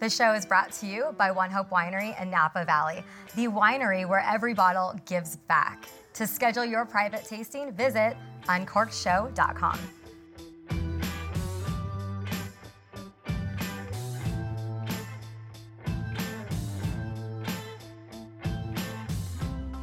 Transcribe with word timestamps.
The 0.00 0.08
show 0.08 0.32
is 0.32 0.46
brought 0.46 0.72
to 0.80 0.86
you 0.86 1.14
by 1.18 1.30
One 1.30 1.50
Hope 1.50 1.68
Winery 1.68 2.18
in 2.22 2.30
Napa 2.30 2.64
Valley, 2.64 3.04
the 3.36 3.48
winery 3.48 4.08
where 4.08 4.20
every 4.26 4.54
bottle 4.54 4.98
gives 5.04 5.36
back. 5.36 5.90
To 6.14 6.26
schedule 6.26 6.64
your 6.64 6.86
private 6.86 7.26
tasting, 7.26 7.70
visit 7.72 8.16
uncorkedshow.com. 8.46 9.78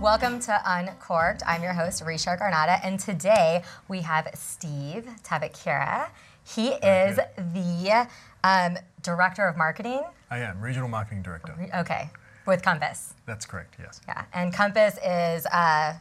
Welcome 0.02 0.40
to 0.40 0.62
Uncorked. 0.66 1.44
I'm 1.46 1.62
your 1.62 1.74
host, 1.74 2.04
Risha 2.04 2.40
Garnata, 2.40 2.80
and 2.84 3.00
today 3.00 3.62
we 3.88 4.02
have 4.02 4.28
Steve 4.34 5.08
Tabakira. 5.24 6.08
He 6.56 6.70
is 6.70 7.20
the 7.38 8.08
um, 8.44 8.78
director 9.02 9.48
of 9.48 9.58
marketing. 9.58 10.02
I 10.30 10.40
am 10.40 10.62
regional 10.62 10.88
marketing 10.88 11.22
director. 11.22 11.56
Okay, 11.76 12.10
with 12.46 12.62
Compass. 12.64 13.14
That's 13.26 13.46
correct. 13.46 13.76
Yes. 13.80 14.02
Yeah, 14.08 14.24
and 14.34 14.54
Compass 14.54 14.98
is, 15.04 15.46
uh, 15.48 15.96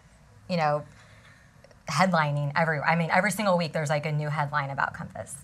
you 0.49 0.57
know, 0.57 0.85
headlining 1.89 2.53
every. 2.55 2.81
I 2.81 2.95
mean, 2.95 3.11
every 3.11 3.33
single 3.33 3.59
week 3.59 3.73
there's 3.73 3.91
like 3.91 4.07
a 4.07 4.13
new 4.13 4.29
headline 4.29 4.71
about 4.71 4.95
Compass. 4.95 5.37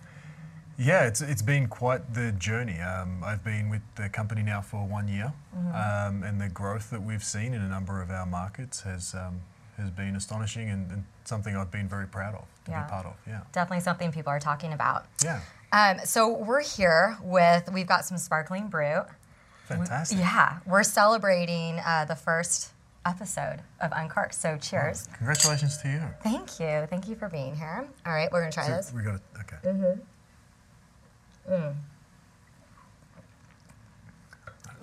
Yeah, 0.78 1.06
it's 1.06 1.20
it's 1.20 1.42
been 1.42 1.66
quite 1.66 2.14
the 2.14 2.32
journey. 2.32 2.80
Um, 2.80 3.22
I've 3.24 3.44
been 3.44 3.70
with 3.70 3.82
the 3.96 4.08
company 4.08 4.42
now 4.42 4.60
for 4.60 4.86
one 4.86 5.08
year, 5.08 5.32
um, 5.74 6.22
and 6.22 6.40
the 6.40 6.48
growth 6.48 6.90
that 6.90 7.02
we've 7.02 7.24
seen 7.24 7.54
in 7.54 7.60
a 7.60 7.68
number 7.68 8.00
of 8.00 8.10
our 8.10 8.26
markets 8.26 8.82
has 8.82 9.14
um, 9.14 9.40
has 9.82 9.90
been 9.90 10.16
astonishing 10.16 10.70
and, 10.70 10.90
and 10.90 11.04
something 11.24 11.56
I've 11.56 11.70
been 11.70 11.88
very 11.88 12.06
proud 12.06 12.34
of 12.34 12.44
to 12.64 12.70
Yeah. 12.70 12.84
be 12.84 12.90
part 12.90 13.06
of. 13.06 13.14
Yeah. 13.26 13.40
Definitely 13.52 13.82
something 13.82 14.10
people 14.12 14.30
are 14.30 14.40
talking 14.40 14.72
about. 14.72 15.06
Yeah. 15.22 15.40
Um, 15.72 15.98
so 16.04 16.28
we're 16.32 16.62
here 16.62 17.18
with. 17.22 17.70
We've 17.72 17.86
got 17.86 18.04
some 18.04 18.18
sparkling 18.18 18.68
brut. 18.68 19.08
Fantastic. 19.66 20.18
Yeah, 20.18 20.58
we're 20.66 20.82
celebrating 20.82 21.78
uh, 21.84 22.04
the 22.04 22.16
first 22.16 22.72
episode 23.06 23.60
of 23.80 23.90
Uncorked. 23.94 24.34
So 24.34 24.58
cheers. 24.58 25.08
Congratulations 25.16 25.78
to 25.78 25.88
you. 25.88 26.02
Thank 26.22 26.60
you. 26.60 26.86
Thank 26.90 27.08
you 27.08 27.14
for 27.16 27.28
being 27.28 27.56
here. 27.56 27.86
All 28.06 28.12
right, 28.12 28.30
we're 28.30 28.40
gonna 28.40 28.52
try 28.52 28.66
So 28.66 28.76
this. 28.76 28.92
we 28.94 29.02
got 29.02 29.14
it. 29.16 29.20
Okay. 29.40 29.56
Mm-hmm. 29.64 31.52
Mm. 31.52 31.74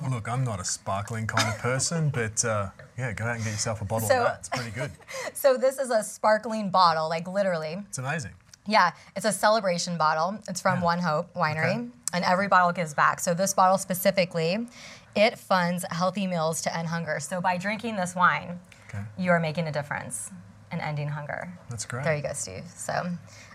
Look, 0.09 0.27
I'm 0.29 0.43
not 0.45 0.59
a 0.59 0.65
sparkling 0.65 1.27
kind 1.27 1.47
of 1.49 1.57
person, 1.59 2.09
but 2.13 2.43
uh, 2.45 2.69
yeah, 2.99 3.13
go 3.13 3.23
out 3.25 3.35
and 3.35 3.43
get 3.43 3.51
yourself 3.51 3.81
a 3.81 3.85
bottle 3.85 4.07
So- 4.07 4.17
of 4.19 4.23
that. 4.25 4.39
It's 4.39 4.49
pretty 4.49 4.71
good. 4.71 4.91
So 5.33 5.55
this 5.57 5.79
is 5.79 5.89
a 5.89 6.03
sparkling 6.03 6.69
bottle, 6.69 7.07
like 7.07 7.27
literally. 7.27 7.77
It's 7.87 7.97
amazing. 7.97 8.31
Yeah, 8.67 8.91
it's 9.15 9.25
a 9.25 9.31
celebration 9.31 9.97
bottle. 9.97 10.37
It's 10.49 10.59
from 10.61 10.79
Yeah. 10.79 10.85
One 10.85 10.99
Hope 10.99 11.33
Winery, 11.33 11.75
Okay. 11.75 11.87
and 12.13 12.25
every 12.25 12.47
bottle 12.47 12.71
gives 12.73 12.93
back. 12.93 13.19
So 13.21 13.33
this 13.33 13.53
bottle 13.53 13.77
specifically, 13.77 14.67
it 15.15 15.39
funds 15.39 15.85
healthy 15.89 16.27
meals 16.27 16.61
to 16.63 16.77
end 16.77 16.87
hunger. 16.89 17.19
So 17.19 17.39
by 17.41 17.57
drinking 17.57 17.95
this 17.95 18.13
wine, 18.15 18.59
Okay. 18.89 19.03
you 19.17 19.31
are 19.31 19.39
making 19.39 19.67
a 19.67 19.71
difference 19.71 20.29
in 20.71 20.79
ending 20.81 21.07
hunger. 21.07 21.51
That's 21.69 21.85
great. 21.85 22.03
There 22.03 22.15
you 22.15 22.21
go, 22.21 22.33
Steve. 22.33 22.65
So, 22.75 22.93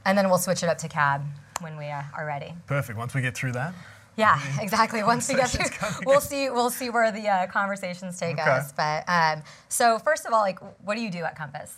and 0.05 0.17
then 0.19 0.29
we'll 0.31 0.39
switch 0.39 0.63
it 0.63 0.69
up 0.69 0.79
to 0.79 0.89
cab 0.89 1.23
when 1.61 1.77
we 1.77 1.89
uh, 1.91 2.03
are 2.17 2.27
ready. 2.27 2.55
Perfect. 2.67 2.99
Once 2.99 3.15
we 3.15 3.21
get 3.21 3.37
through 3.37 3.53
that, 3.53 3.75
Yeah, 4.17 4.41
exactly. 4.61 5.03
Once 5.15 5.29
we 5.29 5.35
get 5.35 5.51
through, 5.51 5.67
we'll 6.07 6.21
see. 6.21 6.51
We'll 6.51 6.71
see 6.71 6.91
where 6.91 7.11
the 7.11 7.29
uh, 7.29 7.47
conversations 7.47 8.19
take 8.19 8.35
Okay. 8.39 8.43
us. 8.43 8.73
But 8.73 9.05
um, 9.09 9.43
so 9.69 9.99
first 9.99 10.27
of 10.27 10.33
all, 10.33 10.41
like, 10.41 10.59
what 10.85 10.95
do 10.97 11.03
you 11.03 11.11
do 11.11 11.25
at 11.25 11.37
Compass? 11.37 11.77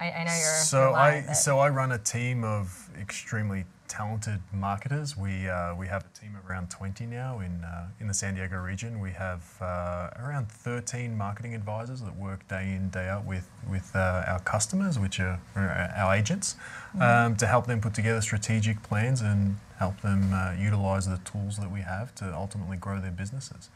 I, 0.00 0.10
I 0.10 0.24
know 0.24 0.32
you're. 0.32 0.62
So 0.64 0.94
I 0.94 1.22
so 1.32 1.58
I 1.58 1.68
run 1.68 1.92
a 1.92 1.98
team 1.98 2.44
of 2.44 2.88
extremely 3.00 3.64
talented 3.88 4.40
marketers. 4.52 5.16
We 5.16 5.48
uh, 5.48 5.74
we 5.74 5.86
have 5.88 6.04
a 6.04 6.18
team 6.18 6.36
of 6.36 6.48
around 6.48 6.70
20 6.70 7.06
now 7.06 7.40
in 7.40 7.64
uh, 7.64 7.88
in 8.00 8.06
the 8.06 8.14
San 8.14 8.34
Diego 8.34 8.56
region. 8.56 9.00
We 9.00 9.12
have 9.12 9.42
uh, 9.60 10.10
around 10.16 10.50
13 10.50 11.16
marketing 11.16 11.54
advisors 11.54 12.00
that 12.02 12.16
work 12.16 12.46
day 12.48 12.74
in 12.74 12.90
day 12.90 13.08
out 13.08 13.24
with 13.24 13.50
with 13.68 13.90
uh, 13.94 14.24
our 14.26 14.40
customers, 14.40 14.98
which 14.98 15.20
are, 15.20 15.40
are 15.56 15.92
our 15.96 16.14
agents, 16.14 16.56
um, 17.00 17.36
to 17.36 17.46
help 17.46 17.66
them 17.66 17.80
put 17.80 17.94
together 17.94 18.20
strategic 18.20 18.82
plans 18.82 19.20
and 19.20 19.56
help 19.78 20.00
them 20.00 20.32
uh, 20.32 20.52
utilize 20.58 21.06
the 21.06 21.18
tools 21.18 21.56
that 21.56 21.70
we 21.70 21.80
have 21.80 22.14
to 22.16 22.34
ultimately 22.34 22.76
grow 22.76 23.00
their 23.00 23.12
businesses. 23.12 23.70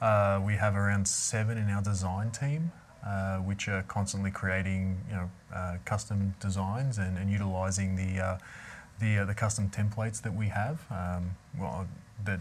Uh, 0.00 0.40
we 0.44 0.54
have 0.54 0.76
around 0.76 1.08
seven 1.08 1.56
in 1.56 1.70
our 1.70 1.82
design 1.82 2.30
team, 2.30 2.72
uh, 3.06 3.38
which 3.38 3.68
are 3.68 3.82
constantly 3.84 4.30
creating, 4.30 4.98
you 5.08 5.14
know, 5.14 5.30
uh, 5.54 5.76
custom 5.84 6.34
designs 6.40 6.98
and, 6.98 7.16
and 7.16 7.30
utilizing 7.30 7.96
the 7.96 8.20
uh, 8.20 8.38
the, 9.00 9.18
uh, 9.18 9.24
the 9.24 9.34
custom 9.34 9.68
templates 9.70 10.22
that 10.22 10.34
we 10.34 10.46
have. 10.48 10.80
Um, 10.90 11.36
well, 11.58 11.86
that 12.24 12.40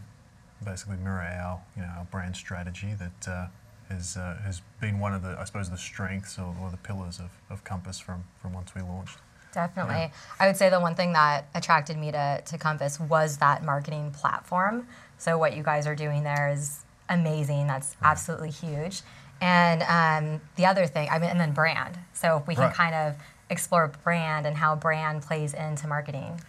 basically 0.64 0.98
mirror 0.98 1.22
our, 1.22 1.62
you 1.76 1.82
know, 1.82 1.90
our 1.98 2.06
brand 2.06 2.36
strategy 2.36 2.94
that 2.94 3.28
uh, 3.32 3.48
has 3.90 4.18
uh, 4.18 4.38
has 4.44 4.62
been 4.82 5.00
one 5.00 5.14
of 5.14 5.22
the, 5.22 5.38
I 5.40 5.44
suppose, 5.44 5.70
the 5.70 5.78
strengths 5.78 6.40
or, 6.40 6.56
or 6.62 6.72
the 6.72 6.78
pillars 6.78 7.20
of, 7.20 7.32
of 7.50 7.64
Compass 7.64 8.00
from 8.00 8.24
from 8.42 8.54
once 8.54 8.74
we 8.74 8.82
launched. 8.82 9.18
Definitely. 9.54 10.12
I 10.40 10.48
would 10.48 10.58
say 10.58 10.70
the 10.70 10.82
one 10.82 10.96
thing 10.96 11.14
that 11.14 11.46
attracted 11.56 11.98
me 11.98 12.12
to, 12.12 12.42
to 12.46 12.58
Compass 12.58 13.00
was 13.00 13.38
that 13.38 13.64
marketing 13.64 14.12
platform. 14.12 14.86
So, 15.18 15.38
what 15.38 15.56
you 15.56 15.64
guys 15.64 15.88
are 15.88 15.96
doing 15.96 16.24
there 16.24 16.50
is 16.50 16.84
amazing. 17.10 17.68
That's 17.68 17.96
absolutely 18.02 18.52
huge. 18.52 19.02
And 19.40 19.84
um, 19.84 20.42
the 20.56 20.66
other 20.66 20.88
thing, 20.88 21.08
I 21.10 21.20
mean, 21.20 21.30
and 21.30 21.40
then 21.40 21.54
brand. 21.54 21.98
So, 22.14 22.38
if 22.38 22.48
we 22.48 22.56
can 22.56 22.66
Right. 22.66 22.74
kind 22.74 22.96
of 22.96 23.16
explore 23.50 23.92
brand 24.04 24.46
and 24.46 24.58
how 24.58 24.76
brand 24.76 25.22
plays 25.22 25.54
into 25.54 25.88
marketing. 25.88 26.42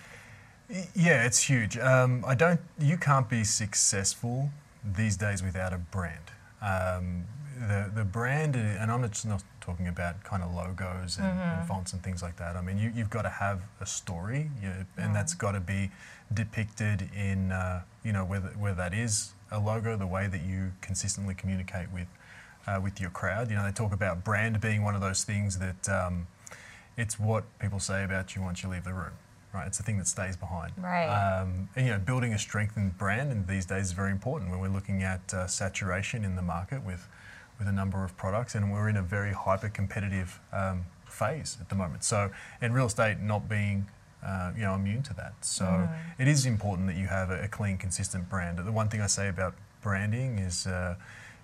Yeah, 0.95 1.25
it's 1.25 1.43
huge. 1.43 1.79
Um, 1.79 2.25
I 2.27 2.35
don't. 2.35 2.61
You 2.79 2.97
can't 2.97 3.29
be 3.29 3.45
successful 3.45 4.51
these 4.85 5.17
days 5.17 5.43
without 5.43 5.73
a 5.73 5.79
brand. 5.79 6.33
Um, 6.61 7.25
the 7.69 7.91
the 7.95 8.05
brand, 8.05 8.57
and 8.57 8.91
I'm 8.91 9.09
just 9.09 9.27
not 9.27 9.43
talking 9.61 9.89
about 9.89 10.23
kind 10.25 10.43
of 10.43 10.53
logos 10.55 11.19
and, 11.19 11.27
and 11.27 11.67
fonts 11.67 11.93
and 11.93 12.03
things 12.03 12.23
like 12.23 12.37
that. 12.37 12.57
I 12.57 12.61
mean, 12.61 12.79
you, 12.79 12.93
you've 12.95 13.11
got 13.11 13.23
to 13.23 13.29
have 13.29 13.63
a 13.81 13.87
story, 13.87 14.51
you 14.61 14.71
and 14.97 15.15
that's 15.15 15.35
got 15.35 15.53
to 15.53 15.61
be 15.61 15.91
depicted 16.35 17.09
in 17.17 17.53
uh, 17.53 17.83
you 18.05 18.13
know 18.13 18.25
whether 18.25 18.49
whether 18.49 18.77
that 18.77 18.93
is 18.93 19.33
a 19.53 19.61
logo, 19.61 19.97
the 19.97 20.07
way 20.07 20.27
that 20.27 20.43
you 20.43 20.73
consistently 20.81 21.35
communicate 21.35 21.93
with 21.93 22.09
uh, 22.67 22.81
with 22.83 23.01
your 23.01 23.11
crowd. 23.11 23.51
You 23.51 23.57
know, 23.57 23.65
they 23.65 23.73
talk 23.73 23.93
about 23.93 24.25
brand 24.25 24.61
being 24.61 24.83
one 24.83 24.97
of 24.97 25.01
those 25.01 25.23
things 25.23 25.59
that. 25.59 25.89
Um, 25.89 26.27
it's 26.97 27.19
what 27.19 27.45
people 27.59 27.79
say 27.79 28.05
about 28.05 28.35
you 28.35 28.43
once 28.43 28.63
you 28.63 28.69
leave 28.69 28.85
the 28.85 28.93
room, 28.93 29.13
right? 29.53 29.67
It's 29.67 29.79
the 29.79 29.85
thing 29.85 29.99
that 29.99 30.07
stays 30.07 30.37
behind. 30.37 30.73
Right. 30.77 31.07
Um, 31.09 31.69
and 31.77 31.87
you 31.87 31.93
know, 31.93 31.99
building 31.99 32.33
a 32.33 32.39
strengthened 32.39 32.97
brand 32.97 33.31
and 33.31 33.47
these 33.47 33.67
days 33.67 33.87
is 33.87 33.93
very 33.93 34.11
important 34.11 34.51
when 34.51 34.61
we're 34.61 34.69
looking 34.69 35.03
at 35.03 35.33
uh, 35.35 35.47
saturation 35.47 36.25
in 36.25 36.37
the 36.37 36.43
market 36.43 36.85
with 36.85 37.07
with 37.59 37.69
a 37.69 37.73
number 37.73 38.05
of 38.05 38.15
products, 38.19 38.55
and 38.55 38.71
we're 38.71 38.89
in 38.91 38.97
a 38.99 39.03
very 39.03 39.33
hyper 39.33 39.71
competitive 39.71 40.39
um, 40.53 40.85
phase 41.07 41.57
at 41.59 41.71
the 41.71 41.75
moment. 41.75 42.05
So, 42.05 42.31
and 42.61 42.75
real 42.75 42.85
estate 42.85 43.21
not 43.21 43.49
being 43.49 43.87
uh, 44.23 44.53
you 44.55 44.63
know 44.63 44.75
immune 44.75 45.03
to 45.05 45.15
that. 45.15 45.33
So, 45.41 45.89
it 46.19 46.29
is 46.29 46.45
important 46.45 46.87
that 46.89 46.97
you 46.97 47.07
have 47.07 47.31
a, 47.31 47.45
a 47.45 47.49
clean, 47.49 47.79
consistent 47.79 48.29
brand. 48.29 48.59
The 48.59 48.73
one 48.73 48.89
thing 48.91 49.01
I 49.01 49.07
say 49.07 49.29
about 49.29 49.55
branding 49.83 50.39
is. 50.39 50.67
Uh, 50.67 50.97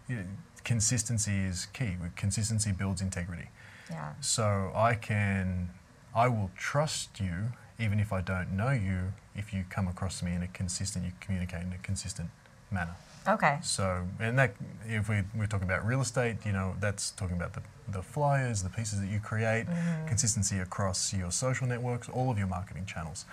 you 0.08 0.16
know, 0.16 0.24
Consistency 0.64 1.38
is 1.38 1.66
key. 1.66 1.96
Consistency 2.16 2.72
builds 2.72 3.00
integrity. 3.00 3.48
Yeah. 3.90 4.12
So 4.20 4.72
I 4.74 4.94
can, 4.94 5.70
I 6.14 6.28
will 6.28 6.50
trust 6.56 7.20
you 7.20 7.52
even 7.78 7.98
if 7.98 8.12
I 8.12 8.20
don't 8.20 8.52
know 8.52 8.70
you 8.70 9.12
if 9.34 9.52
you 9.52 9.64
come 9.70 9.88
across 9.88 10.18
to 10.20 10.24
me 10.24 10.34
in 10.34 10.42
a 10.42 10.48
consistent, 10.48 11.04
you 11.04 11.12
communicate 11.20 11.62
in 11.62 11.72
a 11.72 11.78
consistent 11.78 12.28
manner. 12.70 12.94
Okay. 13.26 13.58
So, 13.62 14.06
and 14.20 14.38
that, 14.38 14.54
if 14.86 15.08
we, 15.08 15.22
we're 15.34 15.46
talking 15.46 15.66
about 15.66 15.86
real 15.86 16.00
estate, 16.00 16.36
you 16.44 16.52
know, 16.52 16.74
that's 16.80 17.12
talking 17.12 17.36
about 17.36 17.52
the, 17.54 17.62
the 17.88 18.02
flyers, 18.02 18.62
the 18.62 18.68
pieces 18.68 19.00
that 19.00 19.08
you 19.08 19.20
create, 19.20 19.66
consistency 20.06 20.58
across 20.58 21.14
your 21.14 21.30
social 21.30 21.66
networks, 21.66 22.08
all 22.08 22.30
of 22.30 22.38
your 22.38 22.48
marketing 22.48 22.84
channels. 22.84 23.24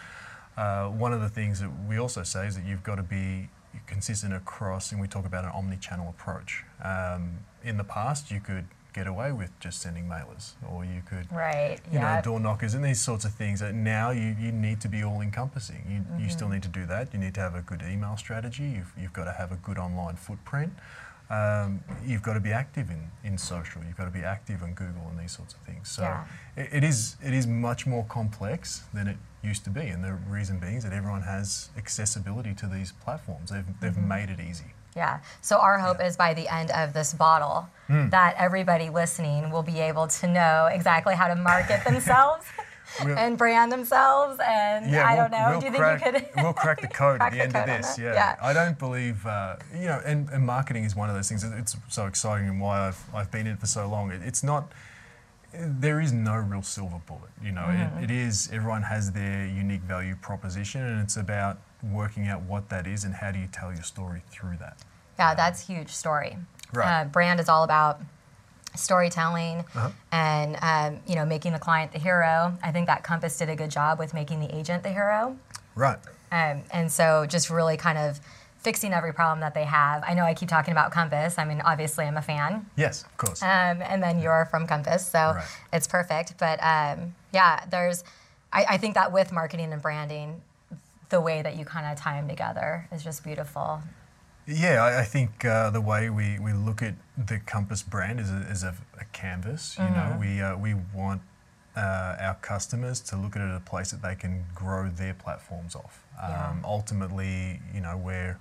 Uh, 0.57 0.87
one 0.87 1.11
of 1.11 1.21
the 1.21 1.29
things 1.29 1.59
that 1.59 1.69
we 1.87 1.97
also 1.97 2.23
say 2.23 2.45
is 2.45 2.55
that 2.55 2.65
you've 2.65 2.83
got 2.83 2.95
to 2.95 3.03
be 3.03 3.49
consistent 3.87 4.33
across, 4.33 4.91
and 4.91 4.99
we 5.01 5.07
talk 5.07 5.25
about 5.25 5.43
an 5.45 5.51
omni-channel 5.51 6.09
approach. 6.09 6.63
Um, 6.83 7.39
in 7.63 7.77
the 7.77 7.83
past, 7.83 8.31
you 8.31 8.39
could 8.39 8.65
get 8.91 9.05
away 9.05 9.31
with 9.31 9.51
just 9.59 9.81
sending 9.81 10.05
mailers, 10.09 10.53
or 10.67 10.83
you 10.83 11.01
could 11.07 11.31
Right. 11.31 11.79
you 11.91 11.99
yeah. 11.99 12.15
know, 12.15 12.21
door 12.21 12.39
knockers 12.39 12.73
and 12.73 12.83
these 12.83 12.99
sorts 12.99 13.23
of 13.23 13.33
things. 13.33 13.59
That 13.59 13.75
now 13.75 14.09
you, 14.09 14.35
you 14.39 14.51
need 14.51 14.81
to 14.81 14.87
be 14.89 15.03
all 15.03 15.21
encompassing. 15.21 15.83
You, 15.87 16.23
you 16.23 16.29
still 16.29 16.49
need 16.49 16.63
to 16.63 16.69
do 16.69 16.85
that. 16.87 17.13
You 17.13 17.19
need 17.19 17.35
to 17.35 17.41
have 17.41 17.55
a 17.55 17.61
good 17.61 17.83
email 17.83 18.17
strategy. 18.17 18.63
You've, 18.63 18.91
you've 18.99 19.13
got 19.13 19.25
to 19.25 19.31
have 19.31 19.51
a 19.51 19.57
good 19.57 19.77
online 19.77 20.15
footprint. 20.15 20.73
Um, 21.29 21.83
you've 22.03 22.23
got 22.23 22.33
to 22.33 22.39
be 22.39 22.51
active 22.51 22.89
in, 22.89 23.11
in 23.23 23.37
social. 23.37 23.83
You've 23.83 23.95
got 23.97 24.05
to 24.05 24.11
be 24.11 24.21
active 24.23 24.63
on 24.63 24.73
Google 24.73 25.07
and 25.11 25.19
these 25.19 25.31
sorts 25.33 25.53
of 25.53 25.59
things. 25.59 25.87
So 25.87 26.01
Yeah. 26.01 26.25
it, 26.57 26.69
it 26.73 26.83
is 26.83 27.17
it 27.23 27.33
is 27.35 27.45
much 27.45 27.85
more 27.85 28.03
complex 28.05 28.83
than 28.95 29.07
it 29.07 29.17
used 29.43 29.63
to 29.65 29.69
be. 29.69 29.81
And 29.87 30.03
the 30.03 30.13
reason 30.27 30.59
being 30.59 30.75
is 30.75 30.83
that 30.83 30.93
everyone 30.93 31.21
has 31.21 31.69
accessibility 31.77 32.53
to 32.55 32.67
these 32.67 32.91
platforms. 32.91 33.51
They've, 33.51 33.65
they've 33.81 33.97
made 33.97 34.29
it 34.29 34.39
easy. 34.39 34.65
Yeah. 34.95 35.19
So 35.41 35.59
our 35.59 35.77
hope 35.79 36.01
is 36.03 36.17
by 36.17 36.33
the 36.33 36.47
end 36.53 36.71
of 36.71 36.93
this 36.93 37.13
bottle 37.13 37.69
Hmm. 37.87 38.09
that 38.09 38.35
everybody 38.37 38.89
listening 38.89 39.49
will 39.49 39.63
be 39.63 39.79
able 39.79 40.07
to 40.07 40.27
know 40.27 40.67
exactly 40.71 41.15
how 41.15 41.27
to 41.27 41.35
market 41.35 41.83
themselves 41.83 42.45
We'll- 43.05 43.17
and 43.17 43.37
brand 43.37 43.71
themselves. 43.71 44.39
And 44.45 44.89
Yeah, 44.91 45.07
I 45.07 45.13
we'll, 45.15 45.23
don't 45.23 45.31
know. 45.31 45.47
We'll 45.51 45.59
Do 45.61 45.65
you 45.67 45.73
crack, 45.73 46.03
think 46.03 46.15
you 46.15 46.21
could? 46.33 46.43
we'll 46.43 46.53
crack 46.53 46.81
the 46.81 46.87
code 47.01 47.19
crack 47.19 47.21
at 47.21 47.31
the 47.31 47.37
the 47.37 47.43
end 47.43 47.55
of 47.55 47.65
this. 47.65 47.97
Yeah. 47.99 48.13
Yeah. 48.13 48.35
I 48.41 48.51
don't 48.53 48.77
believe, 48.77 49.25
uh, 49.25 49.55
you 49.73 49.85
know, 49.85 50.01
and, 50.05 50.27
and 50.29 50.45
marketing 50.45 50.83
is 50.83 50.95
one 50.95 51.09
of 51.09 51.15
those 51.15 51.29
things. 51.29 51.43
It's 51.43 51.77
so 51.87 52.05
exciting 52.07 52.47
and 52.47 52.59
why 52.59 52.87
I've, 52.87 52.99
I've 53.13 53.31
been 53.31 53.47
in 53.47 53.53
it 53.53 53.59
for 53.59 53.67
so 53.67 53.87
long. 53.87 54.11
It, 54.11 54.21
it's 54.23 54.43
not, 54.43 54.71
there 55.53 55.99
is 55.99 56.11
no 56.11 56.35
real 56.35 56.61
silver 56.61 56.99
bullet. 57.07 57.31
You 57.43 57.51
know, 57.51 57.61
Mm-hmm. 57.61 57.99
it, 58.03 58.03
it 58.05 58.11
is, 58.11 58.49
everyone 58.51 58.83
has 58.83 59.11
their 59.11 59.45
unique 59.47 59.81
value 59.81 60.15
proposition 60.21 60.81
and 60.81 61.01
it's 61.01 61.17
about 61.17 61.59
working 61.83 62.27
out 62.27 62.41
what 62.43 62.69
that 62.69 62.85
is 62.87 63.03
and 63.03 63.13
how 63.15 63.31
do 63.31 63.39
you 63.39 63.47
tell 63.51 63.73
your 63.73 63.83
story 63.83 64.21
through 64.29 64.57
that. 64.59 64.77
Yeah, 65.17 65.33
that's 65.35 65.65
huge 65.67 65.89
story. 65.89 66.37
Right. 66.73 67.01
Uh, 67.01 67.05
brand 67.05 67.39
is 67.39 67.49
all 67.49 67.63
about 67.63 67.99
storytelling 68.75 69.59
Uh-huh. 69.75 69.89
and 70.11 70.57
um, 70.61 71.01
you 71.07 71.15
know 71.15 71.25
making 71.25 71.53
the 71.53 71.59
client 71.59 71.91
the 71.91 71.99
hero. 71.99 72.55
I 72.63 72.71
think 72.71 72.87
that 72.87 73.03
Compass 73.03 73.37
did 73.37 73.49
a 73.49 73.55
good 73.55 73.71
job 73.71 73.97
with 73.99 74.13
making 74.13 74.39
the 74.39 74.55
agent 74.55 74.83
the 74.83 74.89
hero. 74.91 75.35
Right. 75.75 75.97
Um, 76.31 76.61
and 76.71 76.91
so 76.91 77.25
just 77.25 77.49
really 77.49 77.77
kind 77.77 77.97
of 77.97 78.19
fixing 78.69 78.93
every 78.93 79.11
problem 79.11 79.39
that 79.39 79.55
they 79.55 79.63
have. 79.63 80.03
I 80.05 80.13
know 80.13 80.23
I 80.23 80.35
keep 80.35 80.47
talking 80.47 80.73
about 80.73 80.91
Compass. 80.91 81.39
I 81.39 81.43
mean, 81.43 81.59
obviously 81.61 82.05
I'm 82.05 82.17
a 82.17 82.21
fan. 82.21 82.67
Yes, 82.75 83.03
of 83.03 83.17
course. 83.17 83.41
Um, 83.41 83.81
and 83.81 83.99
then 84.03 84.19
you're 84.19 84.45
from 84.51 84.67
Compass, 84.67 85.07
so 85.07 85.19
Right. 85.35 85.43
it's 85.73 85.87
perfect. 85.87 86.35
But 86.37 86.59
um, 86.61 87.15
yeah, 87.33 87.65
there's, 87.71 88.03
I, 88.53 88.65
I 88.73 88.77
think 88.77 88.93
that 88.93 89.11
with 89.11 89.31
marketing 89.31 89.73
and 89.73 89.81
branding, 89.81 90.43
the 91.09 91.19
way 91.19 91.41
that 91.41 91.55
you 91.57 91.65
kind 91.65 91.87
of 91.91 91.97
tie 91.97 92.17
them 92.19 92.29
together 92.29 92.87
is 92.91 93.03
just 93.03 93.23
beautiful. 93.23 93.81
Yeah, 94.45 94.83
I, 94.83 94.99
I 94.99 95.03
think 95.03 95.43
uh, 95.45 95.71
the 95.71 95.81
way 95.81 96.11
we, 96.11 96.37
we 96.37 96.53
look 96.53 96.83
at 96.83 96.93
the 97.17 97.39
Compass 97.39 97.81
brand 97.81 98.19
is 98.19 98.29
a, 98.31 98.41
is 98.51 98.61
a, 98.63 98.75
a 99.01 99.05
canvas. 99.13 99.77
You 99.79 99.85
know, 99.97 100.15
we 100.19 100.41
uh, 100.43 100.55
we 100.57 100.75
want 100.93 101.21
uh, 101.75 102.15
our 102.27 102.37
customers 102.41 102.99
to 103.09 103.15
look 103.17 103.35
at 103.35 103.41
it 103.41 103.49
as 103.49 103.57
a 103.57 103.65
place 103.71 103.89
that 103.89 104.03
they 104.03 104.13
can 104.13 104.45
grow 104.53 104.89
their 104.89 105.15
platforms 105.15 105.75
off. 105.75 106.03
Um, 106.21 106.29
Yeah. 106.29 106.53
Ultimately, 106.65 107.61
you 107.73 107.81
know, 107.81 107.95
we're 107.97 108.37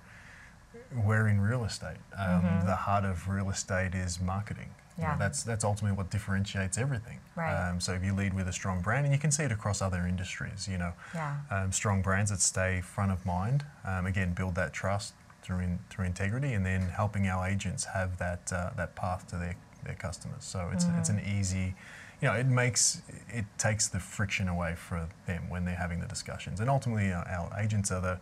we're 0.95 1.27
in 1.27 1.39
real 1.41 1.63
estate. 1.65 1.97
Um, 2.17 2.61
The 2.65 2.75
heart 2.75 3.05
of 3.05 3.27
real 3.29 3.49
estate 3.49 3.93
is 3.95 4.19
marketing. 4.19 4.69
You 4.97 5.03
know, 5.05 5.09
Yeah. 5.11 5.17
that's 5.17 5.43
that's 5.43 5.63
ultimately 5.63 5.95
what 5.95 6.09
differentiates 6.09 6.77
everything. 6.77 7.19
Right. 7.35 7.53
Um, 7.69 7.79
so 7.79 7.93
if 7.93 8.03
you 8.03 8.13
lead 8.13 8.33
with 8.33 8.47
a 8.49 8.53
strong 8.53 8.81
brand, 8.81 9.05
and 9.05 9.13
you 9.13 9.19
can 9.19 9.31
see 9.31 9.43
it 9.43 9.51
across 9.51 9.81
other 9.81 10.05
industries, 10.07 10.67
you 10.67 10.77
know, 10.77 10.93
Yeah. 11.15 11.37
um, 11.49 11.71
strong 11.71 12.01
brands 12.01 12.31
that 12.31 12.41
stay 12.41 12.81
front 12.81 13.11
of 13.11 13.25
mind. 13.25 13.65
Um, 13.85 14.05
again, 14.05 14.33
build 14.33 14.55
that 14.55 14.73
trust 14.73 15.13
through 15.41 15.59
in, 15.59 15.79
through 15.89 16.05
integrity, 16.05 16.53
and 16.53 16.65
then 16.65 16.89
helping 16.89 17.27
our 17.29 17.47
agents 17.47 17.85
have 17.85 18.17
that 18.17 18.51
uh, 18.51 18.71
that 18.75 18.95
path 18.95 19.25
to 19.27 19.37
their, 19.37 19.55
their 19.83 19.95
customers. 19.95 20.43
So 20.43 20.69
it's 20.73 20.85
it's 20.97 21.09
an 21.09 21.21
easy, 21.21 21.75
you 22.21 22.27
know, 22.27 22.33
it 22.33 22.47
makes 22.47 23.01
it 23.29 23.45
takes 23.57 23.87
the 23.87 23.99
friction 24.01 24.49
away 24.49 24.75
for 24.75 25.07
them 25.27 25.47
when 25.49 25.63
they're 25.63 25.75
having 25.85 26.01
the 26.01 26.07
discussions, 26.07 26.59
and 26.59 26.69
ultimately 26.69 27.13
our, 27.13 27.25
our 27.29 27.57
agents 27.57 27.89
are 27.91 28.01
the 28.01 28.19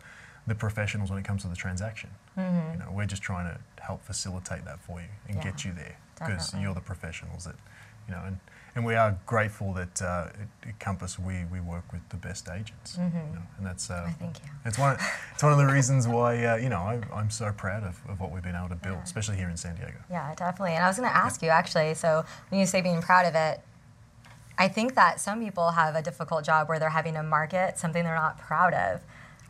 the 0.48 0.54
professionals 0.54 1.10
when 1.10 1.18
it 1.18 1.24
comes 1.24 1.42
to 1.42 1.48
the 1.48 1.56
transaction. 1.56 2.10
You 2.36 2.42
know, 2.78 2.90
we're 2.92 3.06
just 3.06 3.22
trying 3.22 3.46
to 3.52 3.82
help 3.82 4.02
facilitate 4.04 4.64
that 4.64 4.80
for 4.80 5.00
you 5.00 5.08
and 5.28 5.36
Yeah, 5.36 5.42
get 5.44 5.64
you 5.64 5.72
there 5.72 5.96
because 6.18 6.54
you're 6.60 6.74
the 6.74 6.80
professionals 6.80 7.44
that, 7.44 7.54
you 8.08 8.14
know, 8.14 8.22
and, 8.24 8.38
and 8.74 8.84
we 8.84 8.94
are 8.94 9.18
grateful 9.26 9.72
that 9.74 10.00
uh, 10.00 10.28
at, 10.28 10.68
at 10.68 10.78
Compass 10.78 11.18
we, 11.18 11.44
we 11.50 11.60
work 11.60 11.84
with 11.92 12.08
the 12.10 12.16
best 12.16 12.48
agents, 12.48 12.96
you 12.96 13.02
know, 13.02 13.42
and 13.58 13.66
that's 13.66 13.90
uh, 13.90 14.04
I 14.08 14.10
thank 14.12 14.38
you. 14.38 14.44
it's 14.64 14.78
one 14.78 14.96
it's 15.34 15.42
one 15.42 15.52
of 15.52 15.58
the 15.58 15.66
reasons 15.66 16.06
why 16.06 16.44
uh, 16.44 16.56
you 16.56 16.68
know 16.68 16.78
I, 16.78 17.00
I'm 17.12 17.30
so 17.30 17.50
proud 17.52 17.82
of, 17.82 18.00
of 18.08 18.20
what 18.20 18.30
we've 18.30 18.42
been 18.42 18.54
able 18.54 18.68
to 18.68 18.76
build, 18.76 18.96
Yeah. 18.98 19.02
especially 19.04 19.36
here 19.36 19.48
in 19.48 19.56
San 19.56 19.74
Diego. 19.76 19.98
Yeah, 20.10 20.32
definitely. 20.36 20.74
And 20.74 20.84
I 20.84 20.88
was 20.88 20.96
going 20.96 21.08
to 21.10 21.16
ask 21.16 21.42
you 21.42 21.48
actually. 21.48 21.94
So 21.94 22.24
when 22.50 22.60
you 22.60 22.66
say 22.66 22.80
being 22.80 23.02
proud 23.02 23.26
of 23.26 23.34
it, 23.34 23.60
I 24.58 24.68
think 24.68 24.94
that 24.94 25.20
some 25.20 25.40
people 25.40 25.70
have 25.72 25.94
a 25.96 26.02
difficult 26.02 26.44
job 26.44 26.68
where 26.68 26.78
they're 26.78 26.88
having 26.90 27.14
to 27.14 27.22
market 27.22 27.78
something 27.78 28.02
they're 28.04 28.14
not 28.14 28.38
proud 28.38 28.74
of. 28.74 29.00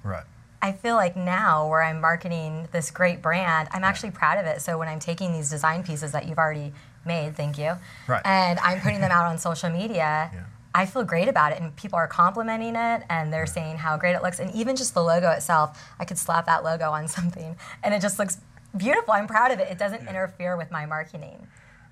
Right. 0.03 0.25
I 0.61 0.73
feel 0.73 0.97
like 0.97 1.17
now 1.17 1.69
where 1.69 1.83
I'm 1.83 2.01
marketing 2.01 2.69
this 2.73 2.91
great 2.91 3.23
brand, 3.23 3.69
I'm 3.73 3.85
actually 3.85 4.11
proud 4.11 4.39
of 4.39 4.47
it. 4.47 4.61
So 4.61 4.77
when 4.79 4.89
I'm 4.89 4.99
taking 4.99 5.33
these 5.33 5.49
design 5.51 5.83
pieces 5.85 6.13
that 6.13 6.27
you've 6.27 6.39
already 6.39 6.73
made, 7.05 7.37
thank 7.37 7.59
you, 7.59 7.75
Right. 8.09 8.23
and 8.25 8.59
I'm 8.61 8.81
putting 8.81 9.01
them 9.01 9.11
out 9.13 9.27
on 9.27 9.39
social 9.39 9.71
media, 9.71 10.31
Yeah. 10.35 10.41
I 10.75 10.85
feel 10.87 11.03
great 11.03 11.29
about 11.29 11.53
it. 11.53 11.61
And 11.61 11.75
people 11.77 11.97
are 11.97 12.07
complimenting 12.07 12.77
it 12.77 13.03
and 13.09 13.33
they're 13.33 13.47
saying 13.47 13.79
how 13.79 13.97
great 13.97 14.15
it 14.15 14.23
looks. 14.23 14.39
And 14.39 14.51
even 14.55 14.77
just 14.77 14.95
the 14.95 15.03
logo 15.03 15.31
itself, 15.31 15.83
I 15.99 16.05
could 16.05 16.19
slap 16.19 16.47
that 16.47 16.63
logo 16.63 16.91
on 16.91 17.09
something 17.17 17.57
and 17.83 17.95
it 17.95 18.01
just 18.03 18.19
looks 18.19 18.39
beautiful. 18.77 19.15
I'm 19.15 19.27
proud 19.27 19.51
of 19.51 19.61
it. 19.61 19.69
It 19.71 19.79
doesn't 19.79 20.07
interfere 20.09 20.57
with 20.57 20.71
my 20.71 20.87
marketing. 20.87 21.47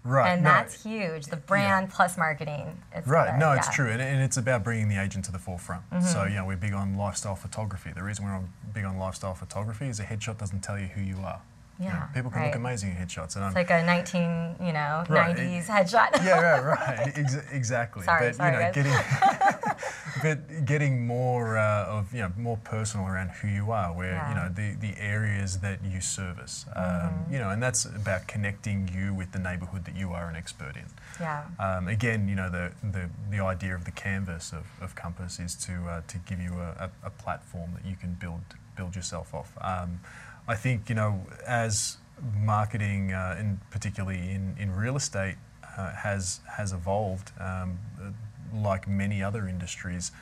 Right. 0.06 0.32
And 0.32 0.43
no, 0.44 0.50
that's 0.50 0.82
huge. 0.85 1.26
The 1.26 1.37
brand 1.37 1.91
plus 1.91 2.17
marketing. 2.17 2.81
It's 2.94 3.06
Right, 3.06 3.38
no, 3.38 3.53
it's 3.53 3.67
yeah. 3.67 3.73
Mm-hmm. 3.73 3.82
true, 3.82 3.91
and, 3.91 4.00
and 4.03 4.23
it's 4.23 4.37
about 4.37 4.62
bringing 4.64 4.88
the 4.88 5.00
agent 5.03 5.25
to 5.26 5.32
the 5.32 5.38
forefront. 5.38 5.82
So, 6.03 6.25
you 6.25 6.37
know, 6.37 6.44
we're 6.47 6.56
big 6.56 6.73
on 6.75 6.97
lifestyle 6.97 7.35
photography. 7.37 7.91
The 7.94 8.03
reason 8.03 8.25
we're 8.25 8.41
big 8.73 8.85
on 8.85 8.99
lifestyle 8.99 9.35
photography 9.35 9.87
is 9.88 9.99
a 10.00 10.05
headshot 10.05 10.38
doesn't 10.38 10.61
tell 10.61 10.79
you 10.79 10.87
who 10.87 11.00
you 11.00 11.17
are. 11.25 11.41
You 11.79 11.87
know, 11.87 11.93
Yeah, 11.93 12.06
people 12.14 12.31
can 12.31 12.44
look 12.47 12.55
amazing 12.55 12.91
in 12.91 12.97
headshots, 12.97 13.37
and 13.37 13.44
I'm, 13.44 13.49
It's 13.50 13.56
like 13.56 13.70
a 13.70 13.85
19, 13.85 14.56
you 14.67 14.73
know, 14.73 15.05
Right, 15.11 15.37
90s 15.37 15.67
headshot. 15.67 16.25
yeah, 16.25 16.41
right, 16.61 16.64
right, 16.64 17.12
Ex- 17.19 17.37
exactly. 17.53 18.03
Sorry, 18.05 18.29
but 18.29 18.35
sorry, 18.37 18.53
you 18.53 18.58
know, 18.58 18.64
guys. 18.64 18.75
getting, 18.75 18.93
but 20.23 20.65
getting 20.65 21.07
more 21.07 21.59
uh, 21.59 21.87
of 21.87 22.13
you 22.15 22.21
know 22.23 22.33
more 22.37 22.57
personal 22.59 23.07
around 23.07 23.31
who 23.31 23.49
you 23.49 23.71
are, 23.71 23.95
where 23.95 24.27
you 24.29 24.35
know 24.35 24.49
the 24.49 24.77
the 24.81 25.01
areas 25.01 25.59
that 25.61 25.79
you 25.85 26.01
service, 26.01 26.67
um, 26.75 26.85
Mm-hmm. 26.87 27.33
you 27.33 27.39
know, 27.39 27.51
and 27.51 27.63
that's 27.63 27.85
about 27.85 28.27
connecting 28.27 28.89
you 28.93 29.15
with 29.15 29.33
the 29.33 29.39
neighbourhood 29.39 29.85
that 29.85 29.97
you 29.97 30.13
are 30.13 30.29
an 30.29 30.37
expert 30.37 30.77
in. 30.77 30.87
Yeah. 31.21 31.45
Um, 31.59 31.89
again, 31.89 32.29
you 32.29 32.35
know, 32.35 32.51
the, 32.51 32.73
the, 32.83 33.09
the 33.31 33.41
idea 33.43 33.75
of 33.75 33.85
the 33.85 33.91
canvas 33.91 34.53
of, 34.53 34.67
of 34.81 34.95
Compass 34.95 35.39
is 35.39 35.55
to, 35.67 35.73
uh, 35.89 36.03
to 36.09 36.19
give 36.19 36.41
you 36.41 36.53
a, 36.55 36.91
a, 37.03 37.07
a 37.07 37.11
platform 37.11 37.71
that 37.75 37.89
you 37.89 37.97
can 37.97 38.15
build, 38.15 38.41
build 38.77 38.95
yourself 38.97 39.35
off. 39.35 39.53
Um, 39.61 40.01
I 40.49 40.55
think, 40.55 40.89
you 40.89 40.95
know, 40.95 41.21
as 41.47 41.97
marketing, 42.37 43.13
uh, 43.13 43.37
and 43.39 43.59
particularly 43.71 44.19
in, 44.31 44.57
in 44.59 44.75
real 44.75 44.97
estate, 44.97 45.37
uh, 45.77 45.93
has, 45.93 46.41
has 46.57 46.73
evolved, 46.73 47.33
um, 47.41 47.79
uh, 48.01 48.11
like 48.54 48.88
many 48.88 49.22
other 49.22 49.48
industries, 49.48 50.12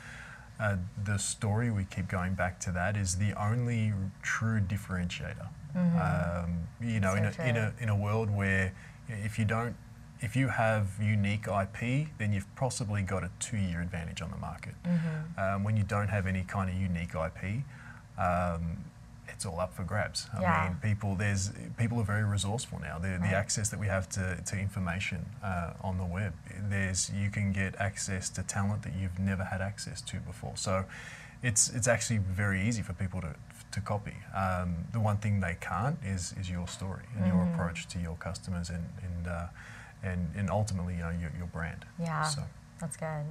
uh, 0.59 0.77
the 1.03 1.17
story 1.17 1.69
we 1.69 1.85
keep 1.85 2.07
going 2.07 2.33
back 2.33 2.59
to 2.61 2.71
that 2.71 2.95
is 2.95 3.17
the 3.17 3.33
only 3.33 3.93
true 4.21 4.59
differentiator. 4.59 5.47
Um, 5.75 6.59
you 6.81 7.01
know, 7.01 7.15
in, 7.15 7.31
So 7.33 7.43
a, 7.43 7.47
in, 7.47 7.57
a, 7.57 7.73
in 7.81 7.89
a 7.89 7.95
world 7.95 8.29
where 8.29 8.71
if 9.09 9.37
you 9.37 9.43
don't, 9.43 9.75
if 10.21 10.35
you 10.35 10.47
have 10.47 10.87
unique 11.01 11.47
IP, 11.47 12.07
then 12.17 12.31
you've 12.31 12.53
possibly 12.55 13.01
got 13.01 13.23
a 13.23 13.29
two-year 13.39 13.81
advantage 13.81 14.21
on 14.21 14.31
the 14.31 14.37
market. 14.37 14.73
Mm-hmm. 14.85 15.39
Um, 15.39 15.63
when 15.65 15.75
you 15.75 15.83
don't 15.83 16.07
have 16.07 16.25
any 16.25 16.43
kind 16.43 16.69
of 16.69 16.75
unique 16.77 17.13
IP, 17.13 17.63
um, 18.17 18.77
it's 19.29 19.45
all 19.45 19.59
up 19.59 19.73
for 19.73 19.83
grabs. 19.83 20.27
I 20.37 20.41
Yeah. 20.41 20.63
mean, 20.69 20.77
people 20.81 21.15
there's 21.15 21.51
people 21.77 21.99
are 21.99 22.03
very 22.05 22.23
resourceful 22.23 22.79
now. 22.79 22.99
The, 22.99 23.09
Right. 23.11 23.21
the 23.29 23.35
access 23.35 23.69
that 23.69 23.79
we 23.79 23.87
have 23.87 24.07
to, 24.09 24.37
to 24.49 24.57
information 24.57 25.25
uh, 25.43 25.73
on 25.81 25.97
the 25.97 26.05
web, 26.05 26.33
there's 26.69 27.09
you 27.11 27.29
can 27.29 27.51
get 27.51 27.75
access 27.79 28.29
to 28.31 28.43
talent 28.43 28.81
that 28.83 28.93
you've 28.95 29.19
never 29.19 29.43
had 29.43 29.61
access 29.61 30.01
to 30.01 30.19
before. 30.19 30.55
So 30.57 30.85
it's 31.43 31.69
it's 31.69 31.87
actually 31.87 32.19
very 32.19 32.61
easy 32.67 32.81
for 32.81 32.93
people 32.93 33.21
to 33.21 33.33
to 33.71 33.81
copy. 33.81 34.15
Um, 34.33 34.85
the 34.93 34.99
one 34.99 35.17
thing 35.17 35.41
they 35.41 35.55
can't 35.59 35.97
is 36.03 36.33
is 36.39 36.49
your 36.49 36.67
story 36.67 37.03
and 37.17 37.25
your 37.27 37.35
Mm-hmm. 37.43 37.53
approach 37.53 37.87
to 37.87 37.99
your 37.99 38.15
customers 38.17 38.69
and 38.69 38.85
and 39.03 39.27
uh, 39.27 39.47
and, 40.03 40.31
and 40.37 40.49
ultimately 40.49 40.93
you 40.95 41.01
know 41.01 41.09
your, 41.09 41.31
your 41.37 41.47
brand. 41.47 41.85
Yeah. 41.99 42.23
So 42.23 42.41
That's 42.79 42.97
good. 42.97 43.25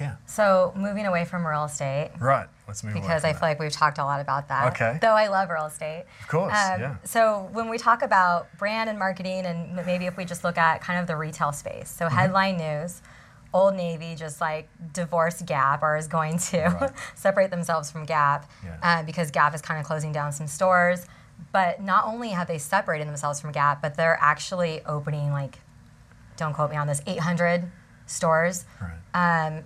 Yeah. 0.00 0.16
So 0.26 0.72
moving 0.76 1.06
away 1.06 1.24
from 1.24 1.46
real 1.46 1.64
estate, 1.64 2.10
Right. 2.20 2.46
Let's 2.68 2.82
move 2.82 2.94
away 2.94 3.00
because 3.02 3.24
I 3.24 3.32
that. 3.32 3.38
feel 3.40 3.48
like 3.48 3.58
we've 3.60 3.70
talked 3.72 3.98
a 3.98 4.04
lot 4.04 4.20
about 4.20 4.48
that. 4.48 4.72
Okay. 4.72 4.98
Though 5.00 5.12
I 5.14 5.28
love 5.28 5.48
real 5.50 5.66
estate. 5.66 6.04
Of 6.22 6.28
course, 6.28 6.52
Um, 6.52 6.80
yeah. 6.80 6.96
So 7.04 7.48
when 7.52 7.68
we 7.68 7.78
talk 7.78 8.02
about 8.02 8.48
brand 8.58 8.90
and 8.90 8.98
marketing, 8.98 9.46
and 9.46 9.76
maybe 9.86 10.06
if 10.06 10.16
we 10.16 10.24
just 10.24 10.42
look 10.44 10.58
at 10.58 10.80
kind 10.80 10.98
of 11.00 11.06
the 11.06 11.16
retail 11.16 11.52
space, 11.52 11.88
so 11.90 12.06
Mm-hmm. 12.06 12.16
headline 12.16 12.56
news. 12.56 13.02
Old 13.52 13.74
Navy 13.74 14.16
just 14.16 14.40
like 14.40 14.68
divorced 14.92 15.46
Gap 15.46 15.82
or 15.82 15.96
is 15.96 16.08
going 16.08 16.36
to 16.38 16.58
Right. 16.62 16.90
separate 17.14 17.50
themselves 17.50 17.90
from 17.90 18.04
Gap 18.04 18.50
Yeah. 18.62 18.76
uh, 18.82 19.02
because 19.04 19.30
Gap 19.30 19.54
is 19.54 19.62
kind 19.62 19.80
of 19.80 19.86
closing 19.86 20.12
down 20.12 20.32
some 20.32 20.46
stores. 20.46 21.06
But 21.52 21.80
not 21.80 22.04
only 22.06 22.30
have 22.30 22.48
they 22.48 22.58
separated 22.58 23.06
themselves 23.08 23.40
from 23.40 23.52
Gap, 23.52 23.80
but 23.80 23.94
they're 23.96 24.18
actually 24.20 24.84
opening 24.84 25.32
like, 25.32 25.58
don't 26.36 26.52
quote 26.52 26.70
me 26.70 26.76
on 26.76 26.86
this, 26.86 27.00
800 27.06 27.70
stores. 28.06 28.64
Right. 28.80 29.46
Um, 29.46 29.64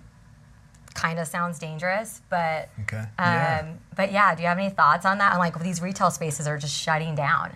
kind 0.93 1.19
of 1.19 1.27
sounds 1.27 1.59
dangerous, 1.59 2.21
but 2.29 2.69
Okay. 2.81 2.97
um, 2.97 3.07
yeah. 3.17 3.73
but 3.95 4.11
yeah, 4.11 4.35
do 4.35 4.41
you 4.43 4.47
have 4.47 4.57
any 4.57 4.69
thoughts 4.69 5.05
on 5.05 5.17
that? 5.19 5.33
On 5.33 5.39
like 5.39 5.59
these 5.61 5.81
retail 5.81 6.11
spaces 6.11 6.47
are 6.47 6.57
just 6.57 6.75
shutting 6.79 7.15
down. 7.15 7.55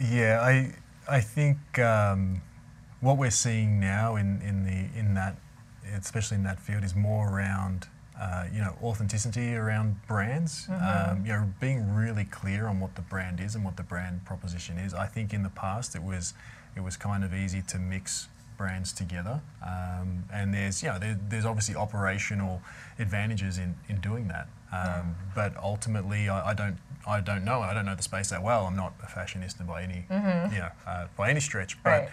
Yeah, 0.00 0.40
I 0.42 0.72
I 1.08 1.20
think 1.20 1.78
um, 1.78 2.42
what 3.00 3.16
we're 3.18 3.30
seeing 3.30 3.80
now 3.80 4.16
in, 4.16 4.40
in 4.42 4.64
the 4.64 4.98
in 4.98 5.14
that 5.14 5.36
especially 5.94 6.36
in 6.36 6.42
that 6.44 6.58
field 6.60 6.82
is 6.82 6.94
more 6.94 7.28
around 7.30 7.88
uh, 8.20 8.44
you 8.52 8.60
know 8.60 8.76
authenticity 8.82 9.54
around 9.54 9.96
brands. 10.06 10.68
Um, 10.70 11.24
you 11.26 11.32
know, 11.32 11.52
being 11.60 11.94
really 11.94 12.24
clear 12.24 12.66
on 12.66 12.80
what 12.80 12.94
the 12.94 13.02
brand 13.02 13.40
is 13.40 13.54
and 13.54 13.64
what 13.64 13.76
the 13.76 13.82
brand 13.82 14.24
proposition 14.24 14.78
is. 14.78 14.94
I 14.94 15.06
think 15.06 15.32
in 15.34 15.42
the 15.42 15.50
past 15.50 15.94
it 15.94 16.02
was 16.02 16.34
it 16.76 16.80
was 16.80 16.96
kind 16.96 17.22
of 17.24 17.32
easy 17.34 17.62
to 17.62 17.78
mix 17.78 18.28
brands 18.56 18.92
together. 18.92 19.40
Um, 19.66 20.24
and 20.32 20.52
there's, 20.54 20.82
you 20.82 20.88
know, 20.90 20.98
there, 20.98 21.18
there's 21.28 21.44
obviously 21.44 21.74
operational 21.76 22.60
advantages 22.98 23.58
in, 23.58 23.74
in 23.88 24.00
doing 24.00 24.28
that. 24.28 24.48
Um, 24.72 25.14
but 25.34 25.56
ultimately, 25.56 26.28
I, 26.28 26.50
I 26.50 26.54
don't 26.54 26.78
I 27.06 27.20
don't 27.20 27.44
know. 27.44 27.60
I 27.60 27.74
don't 27.74 27.84
know 27.86 27.94
the 27.94 28.02
space 28.02 28.30
that 28.30 28.42
well. 28.42 28.66
I'm 28.66 28.74
not 28.76 28.94
a 29.02 29.06
fashionista 29.06 29.64
by 29.66 29.82
any 29.82 30.04
you 30.10 30.58
know 30.58 30.70
uh, 30.86 31.06
by 31.16 31.30
any 31.30 31.40
stretch. 31.40 31.80
But 31.84 31.90
Right. 31.90 32.08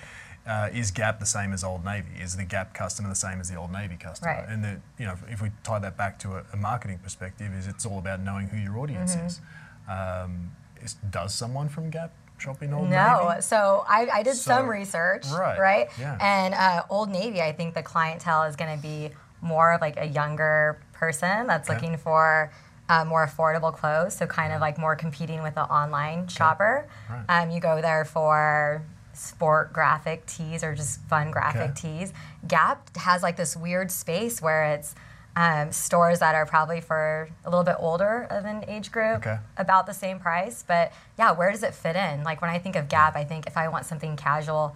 uh, 0.45 0.69
is 0.71 0.91
Gap 0.91 1.19
the 1.19 1.25
same 1.25 1.53
as 1.53 1.63
Old 1.63 1.83
Navy? 1.83 2.09
Is 2.21 2.35
the 2.37 2.43
Gap 2.45 2.73
customer 2.75 3.09
the 3.09 3.15
same 3.15 3.39
as 3.39 3.49
the 3.49 3.55
Old 3.55 3.71
Navy 3.71 3.95
customer? 3.95 4.31
Right. 4.33 4.45
And 4.47 4.63
the, 4.63 4.79
you 4.99 5.05
know, 5.07 5.15
if 5.29 5.41
we 5.41 5.49
tie 5.63 5.79
that 5.79 5.97
back 5.97 6.19
to 6.19 6.33
a, 6.35 6.43
a 6.53 6.57
marketing 6.57 6.99
perspective, 6.99 7.51
is 7.53 7.65
it's 7.67 7.85
all 7.85 7.97
about 7.97 8.19
knowing 8.19 8.47
who 8.49 8.57
your 8.57 8.77
audience 8.77 9.15
Mm-hmm. 9.15 9.25
is. 9.27 9.41
Um, 9.89 10.51
is. 10.83 10.93
Does 11.09 11.33
someone 11.33 11.67
from 11.69 11.89
Gap 11.89 12.11
Old 12.47 12.89
No, 12.89 13.29
Navy? 13.29 13.41
so 13.41 13.85
I, 13.87 14.07
I 14.13 14.23
did 14.23 14.35
some 14.35 14.67
research, 14.69 15.25
right, 15.31 15.59
right? 15.59 15.89
yeah. 15.99 16.17
And 16.19 16.53
uh, 16.53 16.83
Old 16.89 17.09
Navy, 17.09 17.41
I 17.41 17.51
think 17.51 17.73
the 17.73 17.83
clientele 17.83 18.43
is 18.43 18.55
going 18.55 18.75
to 18.75 18.81
be 18.81 19.11
more 19.41 19.73
of 19.73 19.81
like 19.81 19.97
a 19.99 20.05
younger 20.05 20.79
person 20.93 21.47
that's 21.47 21.69
Okay. 21.69 21.75
looking 21.77 21.97
for 21.97 22.51
uh, 22.89 23.05
more 23.05 23.25
affordable 23.25 23.73
clothes, 23.73 24.15
so 24.15 24.27
kind 24.27 24.51
of 24.53 24.59
like 24.61 24.77
more 24.77 24.95
competing 24.95 25.41
with 25.43 25.55
the 25.55 25.63
online 25.63 26.27
shopper. 26.27 26.87
Right. 27.09 27.43
Um, 27.43 27.51
you 27.51 27.59
go 27.61 27.81
there 27.81 28.03
for 28.05 28.83
sport 29.13 29.71
graphic 29.73 30.25
tees 30.25 30.63
or 30.63 30.73
just 30.75 31.01
fun 31.05 31.31
graphic 31.31 31.61
Okay. 31.71 31.73
tees. 31.73 32.13
Gap 32.47 32.95
has 32.97 33.23
like 33.23 33.37
this 33.37 33.55
weird 33.55 33.91
space 33.91 34.41
where 34.41 34.63
it's 34.73 34.95
um, 35.35 35.71
stores 35.71 36.19
that 36.19 36.35
are 36.35 36.45
probably 36.45 36.81
for 36.81 37.29
a 37.45 37.49
little 37.49 37.63
bit 37.63 37.75
older 37.79 38.27
of 38.29 38.45
an 38.45 38.65
age 38.67 38.91
group, 38.91 39.17
Okay. 39.19 39.37
about 39.57 39.85
the 39.85 39.93
same 39.93 40.19
price. 40.19 40.63
But 40.67 40.91
yeah, 41.17 41.31
where 41.31 41.51
does 41.51 41.63
it 41.63 41.73
fit 41.73 41.95
in? 41.95 42.23
Like 42.23 42.41
when 42.41 42.51
I 42.51 42.59
think 42.59 42.75
of 42.75 42.89
Gap, 42.89 43.15
I 43.15 43.23
think 43.23 43.47
if 43.47 43.55
I 43.55 43.67
want 43.69 43.85
something 43.85 44.17
casual 44.17 44.75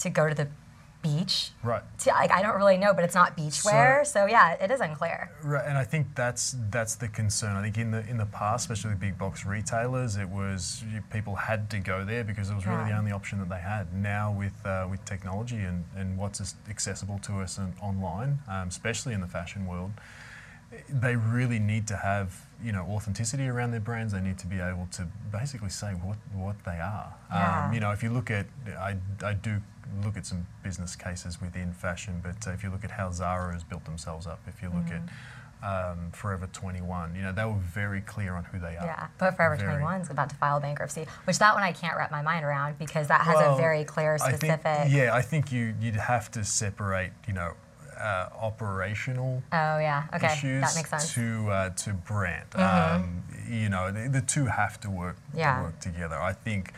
to 0.00 0.10
go 0.10 0.28
to 0.28 0.34
the 0.34 0.48
beach, 1.04 1.50
Right. 1.62 1.82
to, 2.00 2.10
like 2.10 2.32
I 2.32 2.42
don't 2.42 2.56
really 2.56 2.78
know, 2.78 2.92
but 2.94 3.04
it's 3.04 3.14
not 3.14 3.36
beach 3.36 3.64
wear. 3.64 4.04
So 4.04 4.26
yeah, 4.26 4.54
it 4.64 4.70
is 4.70 4.80
unclear. 4.80 5.30
Right, 5.42 5.64
and 5.68 5.76
I 5.78 5.84
think 5.84 6.14
that's 6.16 6.56
that's 6.70 6.94
the 6.96 7.08
concern. 7.08 7.54
I 7.56 7.62
think 7.62 7.78
in 7.78 7.90
the 7.92 8.00
in 8.08 8.16
the 8.16 8.26
past, 8.26 8.64
especially 8.64 8.90
with 8.90 9.00
big 9.00 9.16
box 9.18 9.44
retailers, 9.44 10.16
it 10.16 10.28
was 10.28 10.82
you, 10.92 11.00
people 11.12 11.34
had 11.36 11.70
to 11.70 11.78
go 11.78 12.04
there 12.04 12.24
because 12.24 12.50
it 12.50 12.54
was 12.54 12.66
really 12.66 12.90
the 12.90 12.96
only 12.96 13.12
option 13.12 13.38
that 13.40 13.48
they 13.48 13.60
had. 13.60 13.92
Now 13.94 14.32
with 14.32 14.56
uh, 14.66 14.88
with 14.90 15.04
technology 15.04 15.58
and, 15.70 15.84
and 15.96 16.16
what's 16.18 16.40
accessible 16.68 17.18
to 17.20 17.40
us 17.40 17.58
and 17.58 17.72
online, 17.80 18.38
um, 18.48 18.68
especially 18.68 19.12
in 19.14 19.20
the 19.20 19.28
fashion 19.28 19.66
world, 19.66 19.92
they 20.88 21.16
really 21.16 21.58
need 21.58 21.86
to 21.88 21.96
have 21.96 22.46
you 22.62 22.72
know 22.72 22.82
authenticity 22.90 23.46
around 23.48 23.70
their 23.70 23.80
brands. 23.80 24.12
They 24.12 24.20
need 24.20 24.38
to 24.38 24.46
be 24.46 24.60
able 24.60 24.88
to 24.92 25.06
basically 25.32 25.70
say 25.70 25.92
what 25.92 26.16
what 26.32 26.56
they 26.64 26.80
are. 26.80 27.14
Yeah. 27.30 27.66
Um, 27.66 27.72
you 27.74 27.80
know, 27.80 27.90
if 27.92 28.02
you 28.02 28.10
look 28.10 28.30
at 28.30 28.46
I, 28.78 28.96
I 29.24 29.34
do 29.34 29.60
look 30.02 30.16
at 30.16 30.26
some 30.26 30.46
business 30.62 30.96
cases 30.96 31.40
within 31.40 31.72
fashion, 31.72 32.20
but 32.22 32.46
uh, 32.48 32.52
if 32.52 32.62
you 32.64 32.70
look 32.70 32.84
at 32.84 32.90
how 32.90 33.10
Zara 33.12 33.52
has 33.52 33.62
built 33.62 33.84
themselves 33.84 34.26
up, 34.26 34.40
if 34.46 34.62
you 34.62 34.68
look 34.68 34.84
Mm. 34.86 35.02
at 35.02 35.02
um, 35.62 36.10
Forever 36.12 36.46
21, 36.52 37.14
you 37.14 37.22
know, 37.22 37.32
they 37.32 37.44
were 37.44 37.54
very 37.54 38.02
clear 38.02 38.34
on 38.34 38.44
who 38.44 38.58
they 38.58 38.76
are. 38.76 38.84
Yeah, 38.84 39.06
but 39.16 39.34
Forever 39.34 39.56
Very. 39.56 39.70
21 39.70 40.02
is 40.02 40.10
about 40.10 40.28
to 40.28 40.36
file 40.36 40.60
bankruptcy, 40.60 41.06
which 41.24 41.38
that 41.38 41.54
one 41.54 41.62
I 41.62 41.72
can't 41.72 41.96
wrap 41.96 42.10
my 42.10 42.20
mind 42.20 42.44
around 42.44 42.78
because 42.78 43.08
that 43.08 43.22
has 43.22 43.36
Well, 43.36 43.54
a 43.54 43.56
very 43.56 43.82
clear, 43.84 44.14
I 44.14 44.18
specific. 44.32 44.60
think, 44.62 44.92
yeah, 44.92 45.14
I 45.14 45.22
think 45.22 45.50
you 45.52 45.74
you'd 45.80 45.96
have 45.96 46.30
to 46.32 46.44
separate, 46.44 47.12
you 47.26 47.32
know, 47.32 47.54
uh, 47.98 48.28
operational 48.40 49.42
Oh 49.52 49.78
yeah, 49.78 50.04
okay, 50.14 50.26
issues 50.32 50.62
that 50.62 50.74
makes 50.76 50.90
sense. 50.90 51.12
Mm-hmm. 51.12 51.44
to 51.46 51.50
uh, 51.50 51.70
to 51.70 51.92
brand. 51.92 52.46
Um, 52.56 53.22
you 53.48 53.68
know, 53.68 53.90
the, 53.92 54.08
the 54.08 54.20
two 54.22 54.46
have 54.46 54.80
to 54.80 54.90
work 54.90 55.16
Yeah. 55.34 55.62
work 55.62 55.78
together. 55.80 56.16
I 56.16 56.32
think 56.32 56.72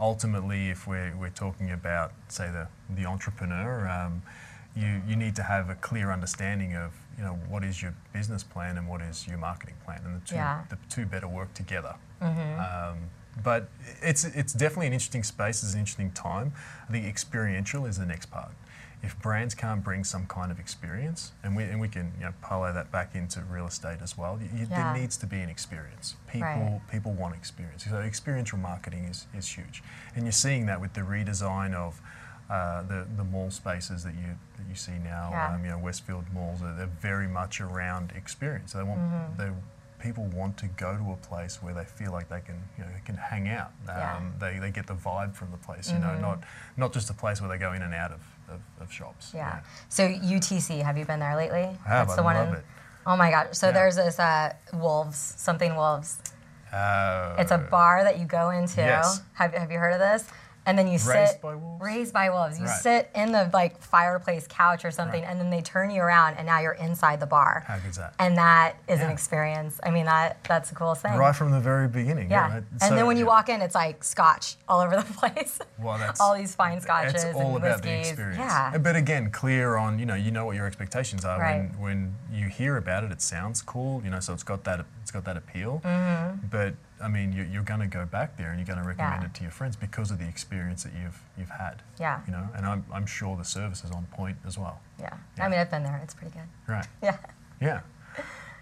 ultimately, 0.00 0.70
if 0.70 0.86
we're 0.86 1.14
we're 1.16 1.30
talking 1.30 1.70
about 1.70 2.12
say 2.28 2.50
the 2.50 2.66
the 2.94 3.06
entrepreneur, 3.06 3.88
um, 3.88 4.22
you 4.74 5.00
you 5.06 5.16
need 5.16 5.34
to 5.36 5.42
have 5.42 5.68
a 5.70 5.74
clear 5.76 6.10
understanding 6.12 6.74
of 6.76 6.92
you 7.18 7.24
know 7.24 7.34
what 7.48 7.62
is 7.64 7.82
your 7.82 7.94
business 8.12 8.42
plan 8.42 8.78
and 8.78 8.88
what 8.88 9.00
is 9.02 9.26
your 9.28 9.38
marketing 9.38 9.76
plan, 9.84 10.00
and 10.04 10.20
the 10.20 10.26
two 10.26 10.34
Yeah. 10.36 10.62
the 10.70 10.78
two 10.88 11.06
better 11.06 11.28
work 11.28 11.52
together. 11.54 11.94
Mm-hmm. 12.20 12.60
Um, 12.60 12.98
but 13.42 13.68
it's 14.02 14.24
it's 14.24 14.52
definitely 14.52 14.86
an 14.88 14.92
interesting 14.92 15.22
space. 15.24 15.62
It's 15.62 15.72
an 15.74 15.80
interesting 15.80 16.10
time. 16.12 16.52
I 16.88 16.92
think 16.92 17.06
experiential 17.06 17.86
is 17.86 17.96
the 17.98 18.06
next 18.06 18.26
part. 18.26 18.52
If 19.02 19.18
brands 19.20 19.54
can't 19.54 19.82
bring 19.82 20.04
some 20.04 20.26
kind 20.26 20.52
of 20.52 20.60
experience, 20.60 21.32
and 21.42 21.56
we 21.56 21.64
and 21.64 21.80
we 21.80 21.88
can 21.88 22.12
you 22.18 22.24
know 22.26 22.32
parlay 22.40 22.72
that 22.72 22.92
back 22.92 23.14
into 23.14 23.40
real 23.42 23.66
estate 23.66 23.98
as 24.00 24.16
well. 24.16 24.38
You, 24.40 24.48
you- 24.60 24.66
Yeah. 24.70 24.92
There 24.92 25.00
needs 25.02 25.16
to 25.18 25.26
be 25.26 25.40
an 25.40 25.48
experience. 25.48 26.14
People 26.28 26.48
Right. 26.48 26.80
people 26.90 27.12
want 27.12 27.34
experience. 27.34 27.84
So 27.84 27.96
experiential 27.98 28.58
marketing 28.58 29.04
is, 29.04 29.26
is 29.34 29.48
huge, 29.48 29.82
and 30.14 30.24
you're 30.24 30.32
seeing 30.32 30.66
that 30.66 30.80
with 30.80 30.92
the 30.94 31.02
redesign 31.02 31.74
of. 31.74 32.00
Uh, 32.50 32.82
the 32.82 33.06
the 33.16 33.24
mall 33.24 33.50
spaces 33.50 34.04
that 34.04 34.14
you 34.14 34.36
that 34.58 34.66
you 34.68 34.74
see 34.74 34.98
now, 35.02 35.30
Yeah. 35.32 35.54
um, 35.54 35.64
you 35.64 35.70
know 35.70 35.78
Westfield 35.78 36.24
malls, 36.34 36.60
they're, 36.60 36.74
they're 36.74 36.86
very 37.00 37.26
much 37.26 37.62
around 37.62 38.12
experience. 38.14 38.72
They 38.74 38.82
want 38.82 39.00
Mm-hmm. 39.00 39.36
they 39.40 39.50
people 39.98 40.24
want 40.24 40.56
to 40.58 40.66
go 40.66 40.96
to 40.98 41.12
a 41.12 41.16
place 41.16 41.62
where 41.62 41.72
they 41.72 41.84
feel 41.84 42.12
like 42.12 42.28
they 42.28 42.40
can 42.40 42.56
you 42.76 42.84
know 42.84 42.90
they 42.92 43.00
can 43.06 43.16
hang 43.16 43.48
out. 43.48 43.70
Um, 43.88 43.96
Yeah. 43.96 44.16
Mm-hmm. 44.16 44.38
They, 44.40 44.58
they 44.58 44.70
get 44.70 44.86
the 44.86 44.94
vibe 44.94 45.34
from 45.34 45.50
the 45.50 45.56
place. 45.56 45.90
You 45.92 45.98
know, 46.00 46.18
not 46.18 46.40
not 46.76 46.92
just 46.92 47.08
a 47.08 47.14
place 47.14 47.40
where 47.40 47.48
they 47.48 47.58
go 47.58 47.72
in 47.72 47.80
and 47.82 47.94
out 47.94 48.10
of, 48.12 48.20
of, 48.52 48.60
of 48.80 48.92
shops. 48.92 49.32
Yeah. 49.34 49.60
So 49.88 50.08
UTC, 50.08 50.82
have 50.82 50.96
you 50.98 51.04
been 51.04 51.20
there 51.20 51.36
lately? 51.36 51.62
I 51.86 51.88
have, 51.88 52.06
That's 52.08 52.12
I 52.12 52.16
the 52.16 52.22
one 52.22 52.36
love 52.36 52.48
in, 52.48 52.54
it. 52.54 52.64
Oh 53.06 53.16
my 53.16 53.30
god. 53.30 53.56
So 53.56 53.66
Yeah. 53.66 53.72
there's 53.72 53.96
this 53.96 54.18
uh, 54.18 54.52
Wolves, 54.74 55.18
something 55.36 55.74
Wolves. 55.76 56.18
Uh, 56.72 57.36
It's 57.38 57.50
a 57.50 57.58
bar 57.58 58.04
that 58.04 58.18
you 58.18 58.24
go 58.24 58.50
into. 58.50 58.80
Yes. 58.80 59.20
Have, 59.34 59.52
have 59.54 59.70
you 59.70 59.78
heard 59.78 59.92
of 59.94 60.00
this? 60.00 60.24
And 60.64 60.78
then 60.78 60.86
you 60.86 60.92
Raised 60.92 61.32
sit 61.32 61.42
by 61.42 61.54
Wolves? 61.56 61.82
raised 61.82 62.12
by 62.12 62.30
wolves. 62.30 62.58
You 62.58 62.66
Right. 62.66 62.78
sit 62.80 63.10
in 63.14 63.32
the 63.32 63.50
like 63.52 63.80
fireplace 63.82 64.46
couch 64.48 64.84
or 64.84 64.90
something, 64.92 65.22
Right. 65.22 65.30
and 65.30 65.40
then 65.40 65.50
they 65.50 65.60
turn 65.60 65.90
you 65.90 66.00
around, 66.02 66.34
and 66.36 66.46
now 66.46 66.60
you're 66.60 66.72
inside 66.72 67.18
the 67.18 67.26
bar. 67.26 67.64
How 67.66 67.78
good's 67.78 67.96
that? 67.96 68.14
And 68.20 68.36
that 68.38 68.76
is 68.86 69.00
an 69.00 69.10
experience. 69.10 69.80
I 69.82 69.90
mean, 69.90 70.06
that 70.06 70.36
that's 70.44 70.68
the 70.68 70.76
coolest 70.76 71.02
thing. 71.02 71.14
right 71.16 71.34
from 71.34 71.50
the 71.50 71.60
very 71.60 71.88
beginning. 71.88 72.30
Yeah. 72.30 72.42
right? 72.54 72.64
and 72.70 72.82
So, 72.82 72.94
then 72.94 73.06
when 73.06 73.16
you 73.16 73.24
yeah. 73.24 73.28
walk 73.30 73.48
in, 73.48 73.60
it's 73.60 73.74
like 73.74 74.04
scotch 74.04 74.56
all 74.68 74.80
over 74.80 74.96
the 74.96 75.02
place. 75.20 75.58
Well, 75.78 75.98
that's 75.98 76.20
all 76.20 76.34
these 76.34 76.54
fine 76.54 76.80
scotches 76.80 77.24
It's 77.24 77.34
all 77.34 77.56
and 77.56 77.64
about 77.64 77.82
the 77.82 77.98
experience. 77.98 78.38
Yeah. 78.38 78.78
But 78.78 78.94
again, 78.94 79.30
clear 79.32 79.76
on 79.76 79.98
you 79.98 80.06
know 80.06 80.14
you 80.14 80.30
know 80.30 80.44
what 80.44 80.54
your 80.56 80.66
expectations 80.66 81.24
are 81.24 81.38
when 81.40 81.74
when 81.78 82.14
you 82.30 82.46
hear 82.46 82.76
about 82.76 83.02
it. 83.04 83.10
It 83.10 83.20
sounds 83.20 83.62
cool, 83.62 84.00
you 84.04 84.10
know, 84.10 84.20
so 84.20 84.32
it's 84.32 84.44
got 84.44 84.62
that 84.64 84.84
it's 85.02 85.10
got 85.10 85.24
that 85.24 85.36
appeal. 85.36 85.80
Mm-hmm. 85.84 86.46
But 86.48 86.74
I 87.02 87.08
mean, 87.08 87.32
you, 87.32 87.42
you're 87.44 87.62
going 87.64 87.80
to 87.80 87.86
go 87.86 88.06
back 88.06 88.36
there 88.36 88.50
and 88.50 88.58
you're 88.58 88.66
going 88.66 88.78
to 88.82 88.86
recommend 88.88 89.22
Yeah. 89.22 89.26
it 89.28 89.34
to 89.34 89.42
your 89.42 89.50
friends 89.50 89.74
because 89.76 90.10
of 90.10 90.18
the 90.18 90.28
experience 90.28 90.82
that 90.84 90.92
you've 91.00 91.20
you've 91.38 91.50
had. 91.50 91.82
Yeah. 92.00 92.20
You 92.26 92.32
know, 92.32 92.48
and 92.54 92.64
I'm 92.66 92.84
I'm 92.92 93.06
sure 93.06 93.36
the 93.36 93.44
service 93.44 93.84
is 93.84 93.90
on 93.90 94.04
point 94.12 94.36
as 94.46 94.56
well. 94.58 94.80
Yeah. 95.00 95.14
Yeah. 95.36 95.44
I 95.44 95.48
mean, 95.48 95.58
I've 95.58 95.70
been 95.70 95.82
there. 95.82 96.00
It's 96.02 96.14
pretty 96.14 96.32
good. 96.38 96.48
Right. 96.72 96.86
Yeah. 97.02 97.16
Yeah. 97.60 97.80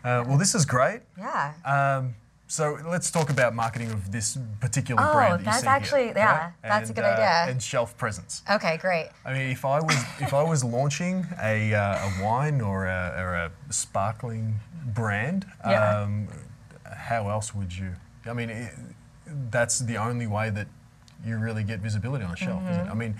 Uh, 0.04 0.25
well, 0.26 0.38
this 0.38 0.54
is 0.54 0.64
great. 0.64 1.00
Yeah. 1.18 1.52
Um, 1.64 2.14
so 2.47 2.78
let's 2.88 3.11
talk 3.12 3.30
about 3.30 3.54
marketing 3.54 3.90
of 3.92 4.11
this 4.11 4.37
particular 4.61 5.00
Oh, 5.06 5.12
brand. 5.12 5.40
That 5.40 5.44
that's 5.44 5.61
see 5.61 5.66
here, 5.66 5.76
actually- 5.76 6.06
yeah, 6.16 6.38
right? 6.47 6.52
that's 6.62 6.90
a 6.90 6.92
good 6.92 7.04
uh, 7.04 7.09
idea. 7.09 7.44
And 7.52 7.62
shelf 7.62 7.97
presence. 7.97 8.42
Okay, 8.50 8.76
great. 8.78 9.11
I 9.25 9.32
mean, 9.35 9.50
if 9.50 9.64
I 9.64 9.78
was 9.80 9.97
if 10.18 10.32
I 10.35 10.42
was 10.42 10.64
launching 10.64 11.26
a, 11.40 11.73
uh, 11.75 12.09
a 12.09 12.25
wine 12.25 12.61
or 12.61 12.87
a, 12.87 13.14
or 13.18 13.35
a 13.35 13.52
sparkling 13.73 14.56
brand, 14.87 15.47
Yeah. 15.64 16.00
um, 16.02 16.28
how 16.97 17.28
else 17.28 17.54
would 17.54 17.76
you? 17.76 17.92
I 18.27 18.33
mean, 18.33 18.50
it, 18.50 18.73
that's 19.50 19.79
the 19.81 19.97
only 19.97 20.27
way 20.27 20.50
that 20.50 20.67
you 21.25 21.39
really 21.39 21.62
get 21.65 21.81
visibility 21.81 22.25
on 22.25 22.33
a 22.33 22.37
shelf, 22.37 22.62
isn't 22.71 22.87
it? 22.87 22.91
I 22.91 22.95
mean. 22.95 23.17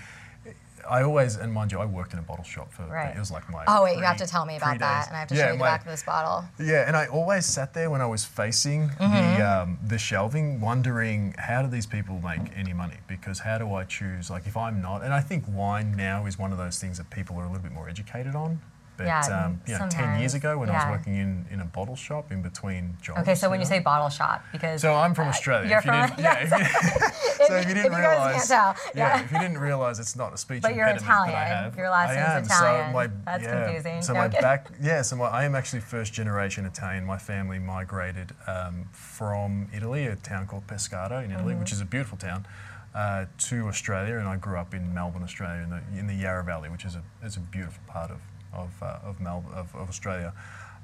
I 0.89 1.03
always, 1.03 1.35
and 1.35 1.53
mind 1.53 1.71
you, 1.71 1.77
I 1.77 1.85
worked 1.85 2.11
in 2.13 2.17
a 2.17 2.23
bottle 2.23 2.43
shop 2.43 2.73
for, 2.73 2.81
Mm-hmm. 2.81 2.91
Right. 2.91 3.15
it 3.15 3.19
was 3.19 3.29
like 3.29 3.47
my. 3.51 3.65
Oh 3.67 3.83
wait, 3.83 3.97
you 3.97 4.03
have 4.03 4.17
to 4.17 4.25
tell 4.25 4.47
me 4.47 4.55
about 4.57 4.79
that, 4.79 5.07
and 5.09 5.15
I 5.15 5.19
have 5.19 5.27
to 5.27 5.35
Yeah, 5.35 5.45
show 5.45 5.51
you 5.51 5.57
the 5.59 5.63
back 5.63 5.81
of 5.81 5.91
this 5.91 6.01
bottle. 6.01 6.43
yeah, 6.59 6.87
and 6.87 6.97
I 6.97 7.05
always 7.05 7.45
sat 7.45 7.75
there 7.75 7.91
when 7.91 8.01
I 8.01 8.07
was 8.07 8.25
facing 8.25 8.89
Mm-hmm. 8.89 9.37
the 9.37 9.41
um, 9.43 9.77
the 9.85 9.99
shelving, 9.99 10.59
wondering 10.59 11.35
how 11.37 11.61
do 11.61 11.67
these 11.69 11.85
people 11.85 12.19
make 12.23 12.41
any 12.55 12.73
money? 12.73 12.95
Because 13.07 13.37
how 13.37 13.59
do 13.59 13.71
I 13.75 13.83
choose? 13.83 14.31
Like, 14.31 14.47
if 14.47 14.57
I'm 14.57 14.81
not, 14.81 15.03
and 15.03 15.13
I 15.13 15.19
think 15.21 15.43
wine 15.47 15.95
now 15.95 16.25
is 16.25 16.39
one 16.39 16.51
of 16.51 16.57
those 16.57 16.79
things 16.79 16.97
that 16.97 17.11
people 17.11 17.37
are 17.39 17.43
a 17.43 17.47
little 17.47 17.61
bit 17.61 17.73
more 17.73 17.87
educated 17.87 18.33
on. 18.33 18.59
But 19.01 19.07
Yeah, 19.29 19.45
um, 19.45 19.61
you 19.67 19.77
know, 19.77 19.87
ten 19.89 20.19
years 20.19 20.33
ago 20.33 20.57
when 20.57 20.69
I 20.69 20.73
was 20.73 20.97
working 20.99 21.15
in, 21.15 21.45
in 21.51 21.59
a 21.61 21.65
bottle 21.65 21.95
shop 21.95 22.31
in 22.31 22.41
between 22.41 22.95
jobs. 23.01 23.19
Okay, 23.21 23.35
so 23.35 23.49
when 23.49 23.59
you 23.59 23.65
know? 23.65 23.69
say 23.69 23.79
bottle 23.79 24.09
shop, 24.09 24.43
because 24.51 24.81
So 24.81 24.93
I'm 24.93 25.13
from 25.13 25.27
uh, 25.27 25.31
Australia. 25.31 25.69
You're 25.69 25.79
if 25.79 25.85
you 25.85 25.91
from 25.91 26.07
didn't, 26.09 26.19
yeah. 26.19 26.39
If 26.43 27.39
you, 27.39 27.45
so 27.47 27.55
if 27.55 27.67
you 27.67 27.73
didn't 27.73 27.91
you 27.91 27.97
realize, 27.97 28.47
can't 28.47 28.75
tell, 28.75 28.91
yeah. 28.95 29.23
if 29.23 29.31
you 29.31 29.39
didn't 29.39 29.57
realize, 29.57 29.99
it's 29.99 30.15
not 30.15 30.33
a 30.33 30.37
speech 30.37 30.61
But 30.61 30.75
you're 30.75 30.87
impediment 30.87 31.27
that 31.27 31.35
I 31.35 31.43
Italian. 31.45 31.63
have. 31.63 31.77
Your 31.77 31.89
last 31.89 32.35
name's. 32.35 32.47
Italian. 32.47 32.87
So 32.87 32.93
my, 32.93 33.07
That's 33.25 33.43
yeah. 33.43 33.63
confusing. 33.65 34.01
So 34.01 34.13
No, 34.13 34.19
my 34.19 34.27
back, 34.27 34.67
yeah. 34.81 35.01
So 35.01 35.15
my, 35.15 35.25
I 35.25 35.43
am 35.45 35.55
actually 35.55 35.81
first 35.81 36.13
generation 36.13 36.65
Italian. 36.65 37.05
My 37.05 37.17
family 37.17 37.59
migrated 37.59 38.33
um, 38.47 38.85
from 38.91 39.67
Italy, 39.73 40.05
a 40.05 40.15
town 40.17 40.45
called 40.47 40.67
Pescara 40.67 41.23
in 41.23 41.31
Italy, 41.31 41.51
Mm-hmm. 41.51 41.59
which 41.61 41.71
is 41.73 41.81
a 41.81 41.85
beautiful 41.85 42.17
town. 42.17 42.45
Uh, 42.93 43.25
to 43.37 43.67
Australia, 43.69 44.17
and 44.17 44.27
I 44.27 44.35
grew 44.35 44.57
up 44.57 44.73
in 44.73 44.93
Melbourne, 44.93 45.23
Australia, 45.23 45.63
in 45.63 45.69
the, 45.69 45.81
in 45.99 46.07
the 46.07 46.13
Yarra 46.13 46.43
Valley, 46.43 46.67
which 46.69 46.83
is 46.83 46.95
a, 46.95 47.03
is 47.25 47.37
a 47.37 47.39
beautiful 47.39 47.81
part 47.87 48.11
of 48.11 48.17
of, 48.53 48.71
uh, 48.81 48.99
of, 49.03 49.19
Melbourne, 49.19 49.53
of, 49.53 49.73
of 49.75 49.89
Australia. 49.89 50.33